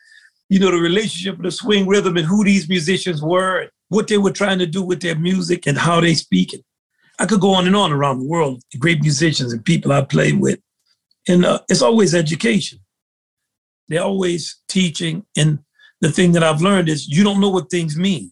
you 0.47 0.59
know, 0.59 0.71
the 0.71 0.77
relationship 0.77 1.35
of 1.35 1.43
the 1.43 1.51
swing 1.51 1.85
rhythm 1.85 2.15
and 2.15 2.25
who 2.25 2.45
these 2.45 2.69
musicians 2.69 3.21
were, 3.21 3.61
and 3.61 3.71
what 3.89 4.07
they 4.07 4.17
were 4.17 4.31
trying 4.31 4.59
to 4.59 4.65
do 4.65 4.81
with 4.81 5.01
their 5.01 5.15
music 5.15 5.67
and 5.67 5.77
how 5.77 5.99
they 5.99 6.13
speak 6.13 6.53
it. 6.53 6.63
I 7.19 7.25
could 7.25 7.41
go 7.41 7.53
on 7.53 7.67
and 7.67 7.75
on 7.75 7.91
around 7.91 8.19
the 8.19 8.27
world, 8.27 8.63
great 8.79 9.01
musicians 9.01 9.51
and 9.51 9.63
people 9.63 9.91
I 9.91 10.01
played 10.01 10.39
with. 10.39 10.59
And 11.27 11.45
uh, 11.45 11.59
it's 11.69 11.81
always 11.81 12.15
education. 12.15 12.79
They're 13.89 14.01
always 14.01 14.61
teaching. 14.69 15.25
And 15.35 15.59
the 15.99 16.11
thing 16.11 16.31
that 16.31 16.43
I've 16.43 16.61
learned 16.61 16.89
is 16.89 17.07
you 17.07 17.23
don't 17.23 17.41
know 17.41 17.49
what 17.49 17.69
things 17.69 17.97
mean. 17.97 18.31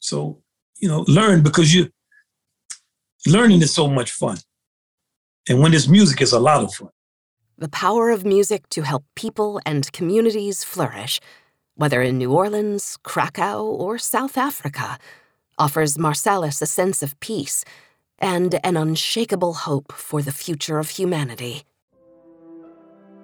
So, 0.00 0.42
you 0.78 0.88
know, 0.88 1.04
learn 1.08 1.42
because 1.42 1.74
you 1.74 1.90
learning 3.26 3.62
is 3.62 3.72
so 3.72 3.88
much 3.88 4.10
fun. 4.12 4.38
And 5.48 5.60
when 5.60 5.70
there's 5.72 5.88
music, 5.88 6.20
it's 6.20 6.32
a 6.32 6.38
lot 6.38 6.62
of 6.62 6.72
fun. 6.74 6.90
The 7.56 7.68
power 7.68 8.10
of 8.10 8.24
music 8.24 8.68
to 8.70 8.82
help 8.82 9.04
people 9.16 9.60
and 9.66 9.90
communities 9.92 10.62
flourish, 10.62 11.20
whether 11.74 12.00
in 12.02 12.18
New 12.18 12.32
Orleans, 12.32 12.98
Krakow, 13.02 13.64
or 13.64 13.98
South 13.98 14.38
Africa, 14.38 14.98
offers 15.58 15.96
Marsalis 15.96 16.62
a 16.62 16.66
sense 16.66 17.02
of 17.02 17.18
peace 17.20 17.64
and 18.18 18.60
an 18.62 18.76
unshakable 18.76 19.54
hope 19.54 19.92
for 19.92 20.22
the 20.22 20.32
future 20.32 20.78
of 20.78 20.90
humanity. 20.90 21.62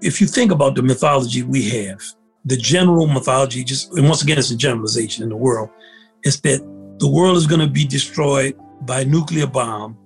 If 0.01 0.21
you 0.21 0.27
think 0.27 0.51
about 0.51 0.75
the 0.75 0.83
mythology 0.83 1.43
we 1.43 1.69
have, 1.71 2.01
the 2.45 2.57
general 2.57 3.07
mythology, 3.07 3.65
just 3.65 3.93
and 3.97 4.07
once 4.07 4.23
again, 4.23 4.39
it's 4.39 4.51
a 4.51 4.57
generalization 4.57 5.23
in 5.23 5.29
the 5.31 5.37
world, 5.37 5.71
is 6.25 6.41
that 6.41 6.61
the 6.99 7.09
world 7.09 7.37
is 7.37 7.47
going 7.47 7.61
to 7.61 7.69
be 7.69 7.87
destroyed 7.87 8.55
by 8.83 9.05
nuclear 9.05 9.47
bomb 9.47 9.97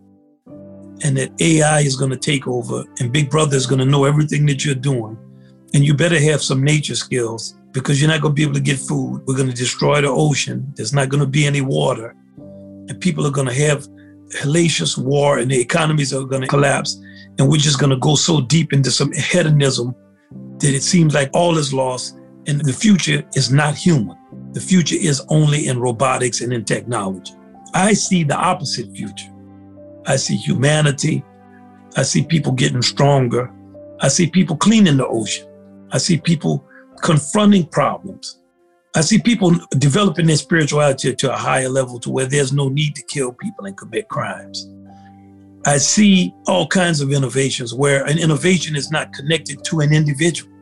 and 1.04 1.16
that 1.16 1.31
AI 1.40 1.81
is 1.81 1.96
going 1.96 2.11
to 2.11 2.16
take 2.16 2.46
over 2.46 2.85
and 2.98 3.12
Big 3.12 3.31
Brother 3.31 3.57
is 3.57 3.66
going 3.66 3.78
to 3.78 3.85
know 3.85 4.04
everything 4.04 4.46
that 4.46 4.64
you're 4.64 4.74
doing. 4.74 5.16
And 5.74 5.85
you 5.85 5.94
better 5.94 6.18
have 6.18 6.42
some 6.42 6.62
nature 6.62 6.94
skills 6.94 7.57
because 7.72 8.00
you're 8.00 8.11
not 8.11 8.20
going 8.20 8.33
to 8.33 8.37
be 8.37 8.42
able 8.42 8.54
to 8.54 8.61
get 8.61 8.78
food. 8.78 9.22
We're 9.26 9.37
going 9.37 9.50
to 9.50 9.54
destroy 9.54 10.00
the 10.00 10.09
ocean. 10.09 10.72
There's 10.76 10.94
not 10.94 11.09
going 11.09 11.20
to 11.20 11.26
be 11.26 11.46
any 11.46 11.61
water. 11.61 12.16
And 12.37 13.00
people 13.00 13.26
are 13.26 13.31
going 13.31 13.48
to 13.48 13.54
have 13.54 13.87
hellacious 14.31 14.96
war 14.98 15.38
and 15.38 15.50
the 15.50 15.61
economies 15.61 16.12
are 16.12 16.24
going 16.24 16.42
to 16.42 16.48
collapse. 16.48 17.00
And 17.38 17.48
we're 17.48 17.59
just 17.59 17.78
going 17.78 17.90
to 17.90 17.96
go 17.96 18.14
so 18.14 18.40
deep 18.40 18.72
into 18.72 18.90
some 18.90 19.12
hedonism 19.12 19.94
that 20.59 20.74
it 20.74 20.83
seems 20.83 21.14
like 21.14 21.31
all 21.33 21.59
is 21.59 21.72
lost 21.72 22.18
and 22.46 22.61
the 22.61 22.72
future 22.72 23.22
is 23.35 23.52
not 23.52 23.74
human. 23.74 24.16
The 24.58 24.64
future 24.64 24.96
is 24.98 25.22
only 25.28 25.68
in 25.68 25.78
robotics 25.78 26.40
and 26.40 26.52
in 26.52 26.64
technology. 26.64 27.32
I 27.74 27.92
see 27.92 28.24
the 28.24 28.34
opposite 28.34 28.90
future. 28.90 29.32
I 30.04 30.16
see 30.16 30.34
humanity. 30.34 31.22
I 31.96 32.02
see 32.02 32.24
people 32.24 32.50
getting 32.50 32.82
stronger. 32.82 33.54
I 34.00 34.08
see 34.08 34.28
people 34.28 34.56
cleaning 34.56 34.96
the 34.96 35.06
ocean. 35.06 35.46
I 35.92 35.98
see 35.98 36.18
people 36.18 36.66
confronting 37.02 37.66
problems. 37.66 38.40
I 38.96 39.02
see 39.02 39.20
people 39.20 39.52
developing 39.78 40.26
their 40.26 40.34
spirituality 40.34 41.14
to 41.14 41.32
a 41.32 41.36
higher 41.36 41.68
level 41.68 42.00
to 42.00 42.10
where 42.10 42.26
there's 42.26 42.52
no 42.52 42.68
need 42.68 42.96
to 42.96 43.02
kill 43.04 43.32
people 43.34 43.66
and 43.66 43.76
commit 43.76 44.08
crimes. 44.08 44.68
I 45.66 45.78
see 45.78 46.34
all 46.48 46.66
kinds 46.66 47.00
of 47.00 47.12
innovations 47.12 47.74
where 47.74 48.04
an 48.06 48.18
innovation 48.18 48.74
is 48.74 48.90
not 48.90 49.12
connected 49.12 49.62
to 49.66 49.82
an 49.82 49.92
individual. 49.92 50.52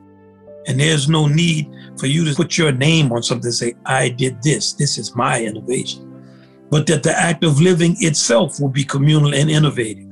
And 0.66 0.81
there's 0.81 1.09
no 1.09 1.26
need 1.26 1.68
for 1.98 2.07
you 2.07 2.24
to 2.24 2.35
put 2.35 2.59
your 2.59 2.72
name 2.72 3.12
on 3.12 3.22
something 3.22 3.46
and 3.46 3.55
say, 3.55 3.74
I 3.87 4.09
did 4.09 4.42
this, 4.42 4.72
this 4.72 4.98
is 4.98 5.14
my 5.14 5.42
innovation. 5.42 6.02
But 6.70 6.87
that 6.88 7.02
the 7.02 7.16
act 7.16 7.44
of 7.44 7.61
living 7.61 7.96
itself 8.00 8.61
will 8.61 8.68
be 8.68 8.85
communal 8.85 9.35
and 9.35 9.48
innovative. 9.48 10.09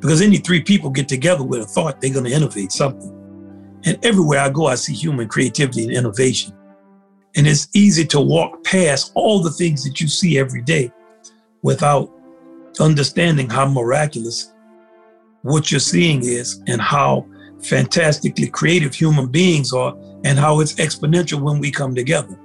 Because 0.00 0.22
any 0.22 0.38
three 0.38 0.62
people 0.62 0.90
get 0.90 1.08
together 1.08 1.44
with 1.44 1.60
a 1.60 1.66
thought, 1.66 2.00
they're 2.00 2.12
going 2.12 2.24
to 2.24 2.32
innovate 2.32 2.72
something. 2.72 3.14
And 3.84 4.02
everywhere 4.04 4.40
I 4.40 4.48
go, 4.48 4.66
I 4.66 4.76
see 4.76 4.94
human 4.94 5.28
creativity 5.28 5.84
and 5.84 5.92
innovation. 5.92 6.54
And 7.36 7.46
it's 7.46 7.68
easy 7.74 8.04
to 8.06 8.20
walk 8.20 8.64
past 8.64 9.12
all 9.14 9.42
the 9.42 9.50
things 9.50 9.84
that 9.84 10.00
you 10.00 10.08
see 10.08 10.38
every 10.38 10.62
day 10.62 10.90
without 11.62 12.10
understanding 12.80 13.50
how 13.50 13.68
miraculous 13.68 14.52
what 15.42 15.70
you're 15.70 15.80
seeing 15.80 16.24
is 16.24 16.62
and 16.66 16.80
how 16.80 17.26
fantastically 17.62 18.48
creative 18.48 18.94
human 18.94 19.26
beings 19.28 19.72
are 19.72 19.96
and 20.24 20.38
how 20.38 20.60
it's 20.60 20.74
exponential 20.74 21.40
when 21.40 21.58
we 21.58 21.70
come 21.70 21.94
together. 21.94 22.38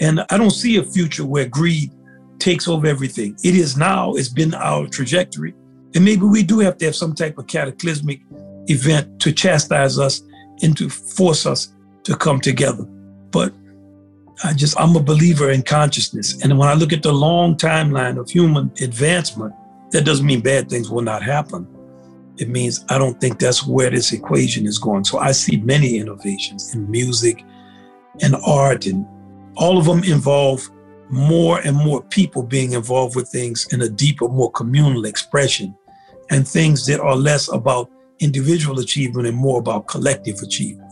And 0.00 0.24
I 0.30 0.36
don't 0.36 0.50
see 0.50 0.76
a 0.76 0.82
future 0.82 1.24
where 1.24 1.46
greed 1.46 1.90
takes 2.38 2.68
over 2.68 2.86
everything. 2.86 3.36
It 3.42 3.54
is 3.54 3.76
now, 3.76 4.14
it's 4.14 4.28
been 4.28 4.54
our 4.54 4.86
trajectory. 4.86 5.54
And 5.94 6.04
maybe 6.04 6.22
we 6.22 6.42
do 6.42 6.58
have 6.60 6.76
to 6.78 6.84
have 6.86 6.96
some 6.96 7.14
type 7.14 7.38
of 7.38 7.46
cataclysmic 7.46 8.20
event 8.66 9.20
to 9.20 9.32
chastise 9.32 9.98
us 9.98 10.22
and 10.62 10.76
to 10.76 10.90
force 10.90 11.46
us 11.46 11.72
to 12.04 12.16
come 12.16 12.40
together. 12.40 12.84
But 13.30 13.54
I 14.44 14.52
just, 14.52 14.78
I'm 14.78 14.96
a 14.96 15.02
believer 15.02 15.50
in 15.50 15.62
consciousness. 15.62 16.42
And 16.42 16.58
when 16.58 16.68
I 16.68 16.74
look 16.74 16.92
at 16.92 17.02
the 17.02 17.12
long 17.12 17.56
timeline 17.56 18.18
of 18.18 18.28
human 18.28 18.70
advancement, 18.82 19.54
that 19.92 20.04
doesn't 20.04 20.26
mean 20.26 20.40
bad 20.40 20.68
things 20.68 20.90
will 20.90 21.02
not 21.02 21.22
happen 21.22 21.66
it 22.38 22.48
means 22.48 22.84
I 22.88 22.98
don't 22.98 23.20
think 23.20 23.38
that's 23.38 23.66
where 23.66 23.90
this 23.90 24.12
equation 24.12 24.66
is 24.66 24.78
going. 24.78 25.04
So 25.04 25.18
I 25.18 25.32
see 25.32 25.58
many 25.58 25.98
innovations 25.98 26.74
in 26.74 26.90
music 26.90 27.44
and 28.22 28.34
art, 28.46 28.86
and 28.86 29.06
all 29.56 29.78
of 29.78 29.84
them 29.84 30.04
involve 30.04 30.68
more 31.08 31.60
and 31.60 31.76
more 31.76 32.02
people 32.02 32.42
being 32.42 32.72
involved 32.72 33.16
with 33.16 33.28
things 33.28 33.66
in 33.72 33.82
a 33.82 33.88
deeper, 33.88 34.28
more 34.28 34.50
communal 34.52 35.04
expression, 35.04 35.74
and 36.30 36.46
things 36.46 36.86
that 36.86 37.00
are 37.00 37.16
less 37.16 37.50
about 37.52 37.90
individual 38.18 38.80
achievement 38.80 39.28
and 39.28 39.36
more 39.36 39.58
about 39.58 39.86
collective 39.86 40.40
achievement. 40.40 40.90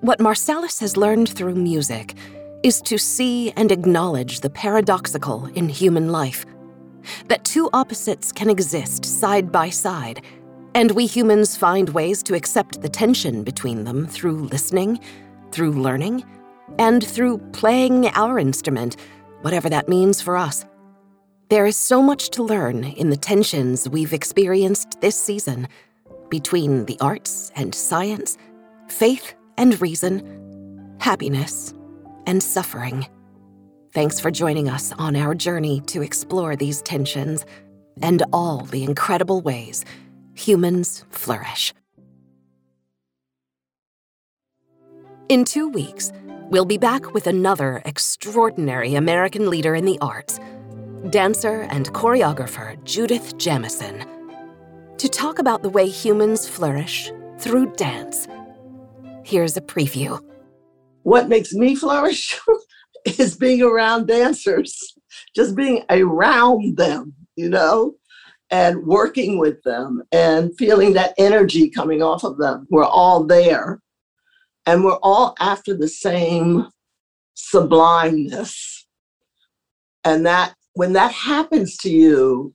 What 0.00 0.18
Marsalis 0.18 0.80
has 0.80 0.96
learned 0.96 1.28
through 1.28 1.54
music 1.54 2.14
is 2.62 2.80
to 2.82 2.98
see 2.98 3.52
and 3.52 3.70
acknowledge 3.70 4.40
the 4.40 4.50
paradoxical 4.50 5.46
in 5.54 5.68
human 5.68 6.10
life 6.10 6.44
that 7.28 7.44
two 7.44 7.70
opposites 7.72 8.32
can 8.32 8.50
exist 8.50 9.04
side 9.04 9.50
by 9.52 9.70
side, 9.70 10.22
and 10.74 10.90
we 10.90 11.06
humans 11.06 11.56
find 11.56 11.88
ways 11.90 12.22
to 12.24 12.34
accept 12.34 12.82
the 12.82 12.88
tension 12.88 13.42
between 13.42 13.84
them 13.84 14.06
through 14.06 14.48
listening, 14.48 15.00
through 15.52 15.72
learning, 15.72 16.24
and 16.78 17.04
through 17.04 17.38
playing 17.52 18.08
our 18.08 18.38
instrument, 18.38 18.96
whatever 19.42 19.68
that 19.68 19.88
means 19.88 20.20
for 20.20 20.36
us. 20.36 20.66
There 21.48 21.66
is 21.66 21.76
so 21.76 22.02
much 22.02 22.30
to 22.30 22.42
learn 22.42 22.84
in 22.84 23.10
the 23.10 23.16
tensions 23.16 23.88
we've 23.88 24.12
experienced 24.12 25.00
this 25.00 25.14
season 25.14 25.68
between 26.28 26.86
the 26.86 26.98
arts 27.00 27.52
and 27.54 27.74
science, 27.74 28.36
faith 28.88 29.34
and 29.56 29.80
reason, 29.80 30.96
happiness 30.98 31.72
and 32.26 32.42
suffering. 32.42 33.06
Thanks 33.96 34.20
for 34.20 34.30
joining 34.30 34.68
us 34.68 34.92
on 34.98 35.16
our 35.16 35.34
journey 35.34 35.80
to 35.86 36.02
explore 36.02 36.54
these 36.54 36.82
tensions. 36.82 37.46
and 38.02 38.22
all 38.30 38.66
the 38.66 38.84
incredible 38.84 39.40
ways 39.40 39.86
humans 40.34 41.06
flourish. 41.08 41.72
In 45.30 45.46
two 45.46 45.66
weeks, 45.70 46.12
we'll 46.50 46.66
be 46.66 46.76
back 46.76 47.14
with 47.14 47.26
another 47.26 47.80
extraordinary 47.86 48.96
American 48.96 49.48
leader 49.48 49.74
in 49.74 49.86
the 49.86 49.98
arts, 50.02 50.40
dancer 51.08 51.62
and 51.70 51.90
choreographer 51.94 52.76
Judith 52.84 53.38
Jamison, 53.38 54.04
to 54.98 55.08
talk 55.08 55.38
about 55.38 55.62
the 55.62 55.70
way 55.70 55.88
humans 55.88 56.46
flourish 56.46 57.10
through 57.38 57.72
dance. 57.76 58.28
Here's 59.24 59.56
a 59.56 59.62
preview. 59.62 60.22
What 61.02 61.30
makes 61.30 61.54
me 61.54 61.74
flourish 61.74 62.38
is 63.18 63.36
being 63.36 63.62
around 63.62 64.06
dancers, 64.06 64.94
just 65.34 65.54
being 65.54 65.84
around 65.90 66.76
them, 66.76 67.14
you 67.36 67.48
know, 67.48 67.94
and 68.50 68.84
working 68.84 69.38
with 69.38 69.62
them 69.62 70.02
and 70.12 70.56
feeling 70.58 70.92
that 70.92 71.14
energy 71.18 71.68
coming 71.68 72.02
off 72.02 72.24
of 72.24 72.38
them. 72.38 72.66
We're 72.70 72.84
all 72.84 73.24
there 73.24 73.80
and 74.66 74.84
we're 74.84 74.98
all 75.02 75.34
after 75.38 75.74
the 75.76 75.88
same 75.88 76.68
sublimeness. 77.36 78.84
And 80.04 80.26
that 80.26 80.54
when 80.74 80.92
that 80.94 81.12
happens 81.12 81.76
to 81.78 81.90
you, 81.90 82.54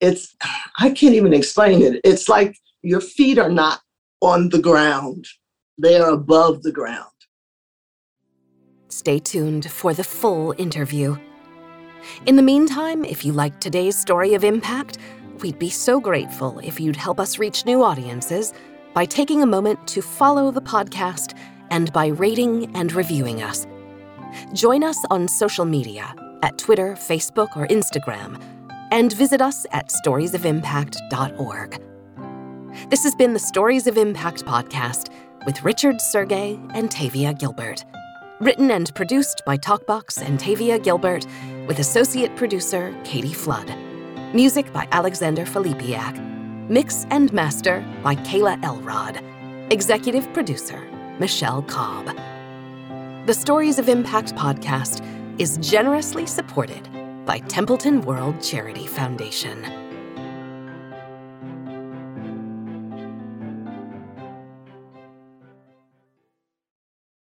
it's, 0.00 0.34
I 0.78 0.90
can't 0.90 1.14
even 1.14 1.32
explain 1.32 1.82
it. 1.82 2.00
It's 2.04 2.28
like 2.28 2.56
your 2.82 3.00
feet 3.00 3.38
are 3.38 3.50
not 3.50 3.80
on 4.20 4.48
the 4.48 4.58
ground, 4.58 5.26
they 5.78 5.98
are 5.98 6.10
above 6.10 6.62
the 6.62 6.72
ground. 6.72 7.09
Stay 8.90 9.20
tuned 9.20 9.70
for 9.70 9.94
the 9.94 10.02
full 10.02 10.52
interview. 10.58 11.16
In 12.26 12.34
the 12.34 12.42
meantime, 12.42 13.04
if 13.04 13.24
you 13.24 13.32
liked 13.32 13.60
today's 13.60 13.96
story 13.96 14.34
of 14.34 14.42
impact, 14.42 14.98
we'd 15.40 15.60
be 15.60 15.70
so 15.70 16.00
grateful 16.00 16.58
if 16.58 16.80
you'd 16.80 16.96
help 16.96 17.20
us 17.20 17.38
reach 17.38 17.64
new 17.64 17.84
audiences 17.84 18.52
by 18.92 19.04
taking 19.04 19.42
a 19.42 19.46
moment 19.46 19.86
to 19.86 20.02
follow 20.02 20.50
the 20.50 20.60
podcast 20.60 21.38
and 21.70 21.92
by 21.92 22.08
rating 22.08 22.74
and 22.76 22.92
reviewing 22.92 23.42
us. 23.42 23.64
Join 24.54 24.82
us 24.82 24.98
on 25.08 25.28
social 25.28 25.64
media 25.64 26.12
at 26.42 26.58
Twitter, 26.58 26.94
Facebook, 26.94 27.56
or 27.56 27.68
Instagram, 27.68 28.42
and 28.90 29.12
visit 29.12 29.40
us 29.40 29.66
at 29.70 29.92
storiesofimpact.org. 30.04 31.80
This 32.90 33.04
has 33.04 33.14
been 33.14 33.34
the 33.34 33.38
Stories 33.38 33.86
of 33.86 33.96
Impact 33.96 34.44
podcast 34.44 35.12
with 35.46 35.62
Richard 35.62 35.96
Sergay 36.12 36.58
and 36.74 36.90
Tavia 36.90 37.34
Gilbert. 37.34 37.84
Written 38.40 38.70
and 38.70 38.94
produced 38.94 39.42
by 39.44 39.58
Talkbox 39.58 40.22
and 40.26 40.40
Tavia 40.40 40.78
Gilbert, 40.78 41.26
with 41.66 41.78
associate 41.78 42.34
producer 42.36 42.98
Katie 43.04 43.34
Flood. 43.34 43.70
Music 44.34 44.72
by 44.72 44.88
Alexander 44.92 45.44
Filipiak. 45.44 46.18
Mix 46.70 47.04
and 47.10 47.30
master 47.34 47.84
by 48.02 48.14
Kayla 48.14 48.64
Elrod. 48.64 49.20
Executive 49.70 50.32
producer 50.32 50.80
Michelle 51.18 51.60
Cobb. 51.64 52.06
The 53.26 53.34
Stories 53.34 53.78
of 53.78 53.90
Impact 53.90 54.34
podcast 54.36 55.04
is 55.38 55.58
generously 55.58 56.24
supported 56.24 56.88
by 57.26 57.40
Templeton 57.40 58.00
World 58.00 58.40
Charity 58.42 58.86
Foundation. 58.86 59.79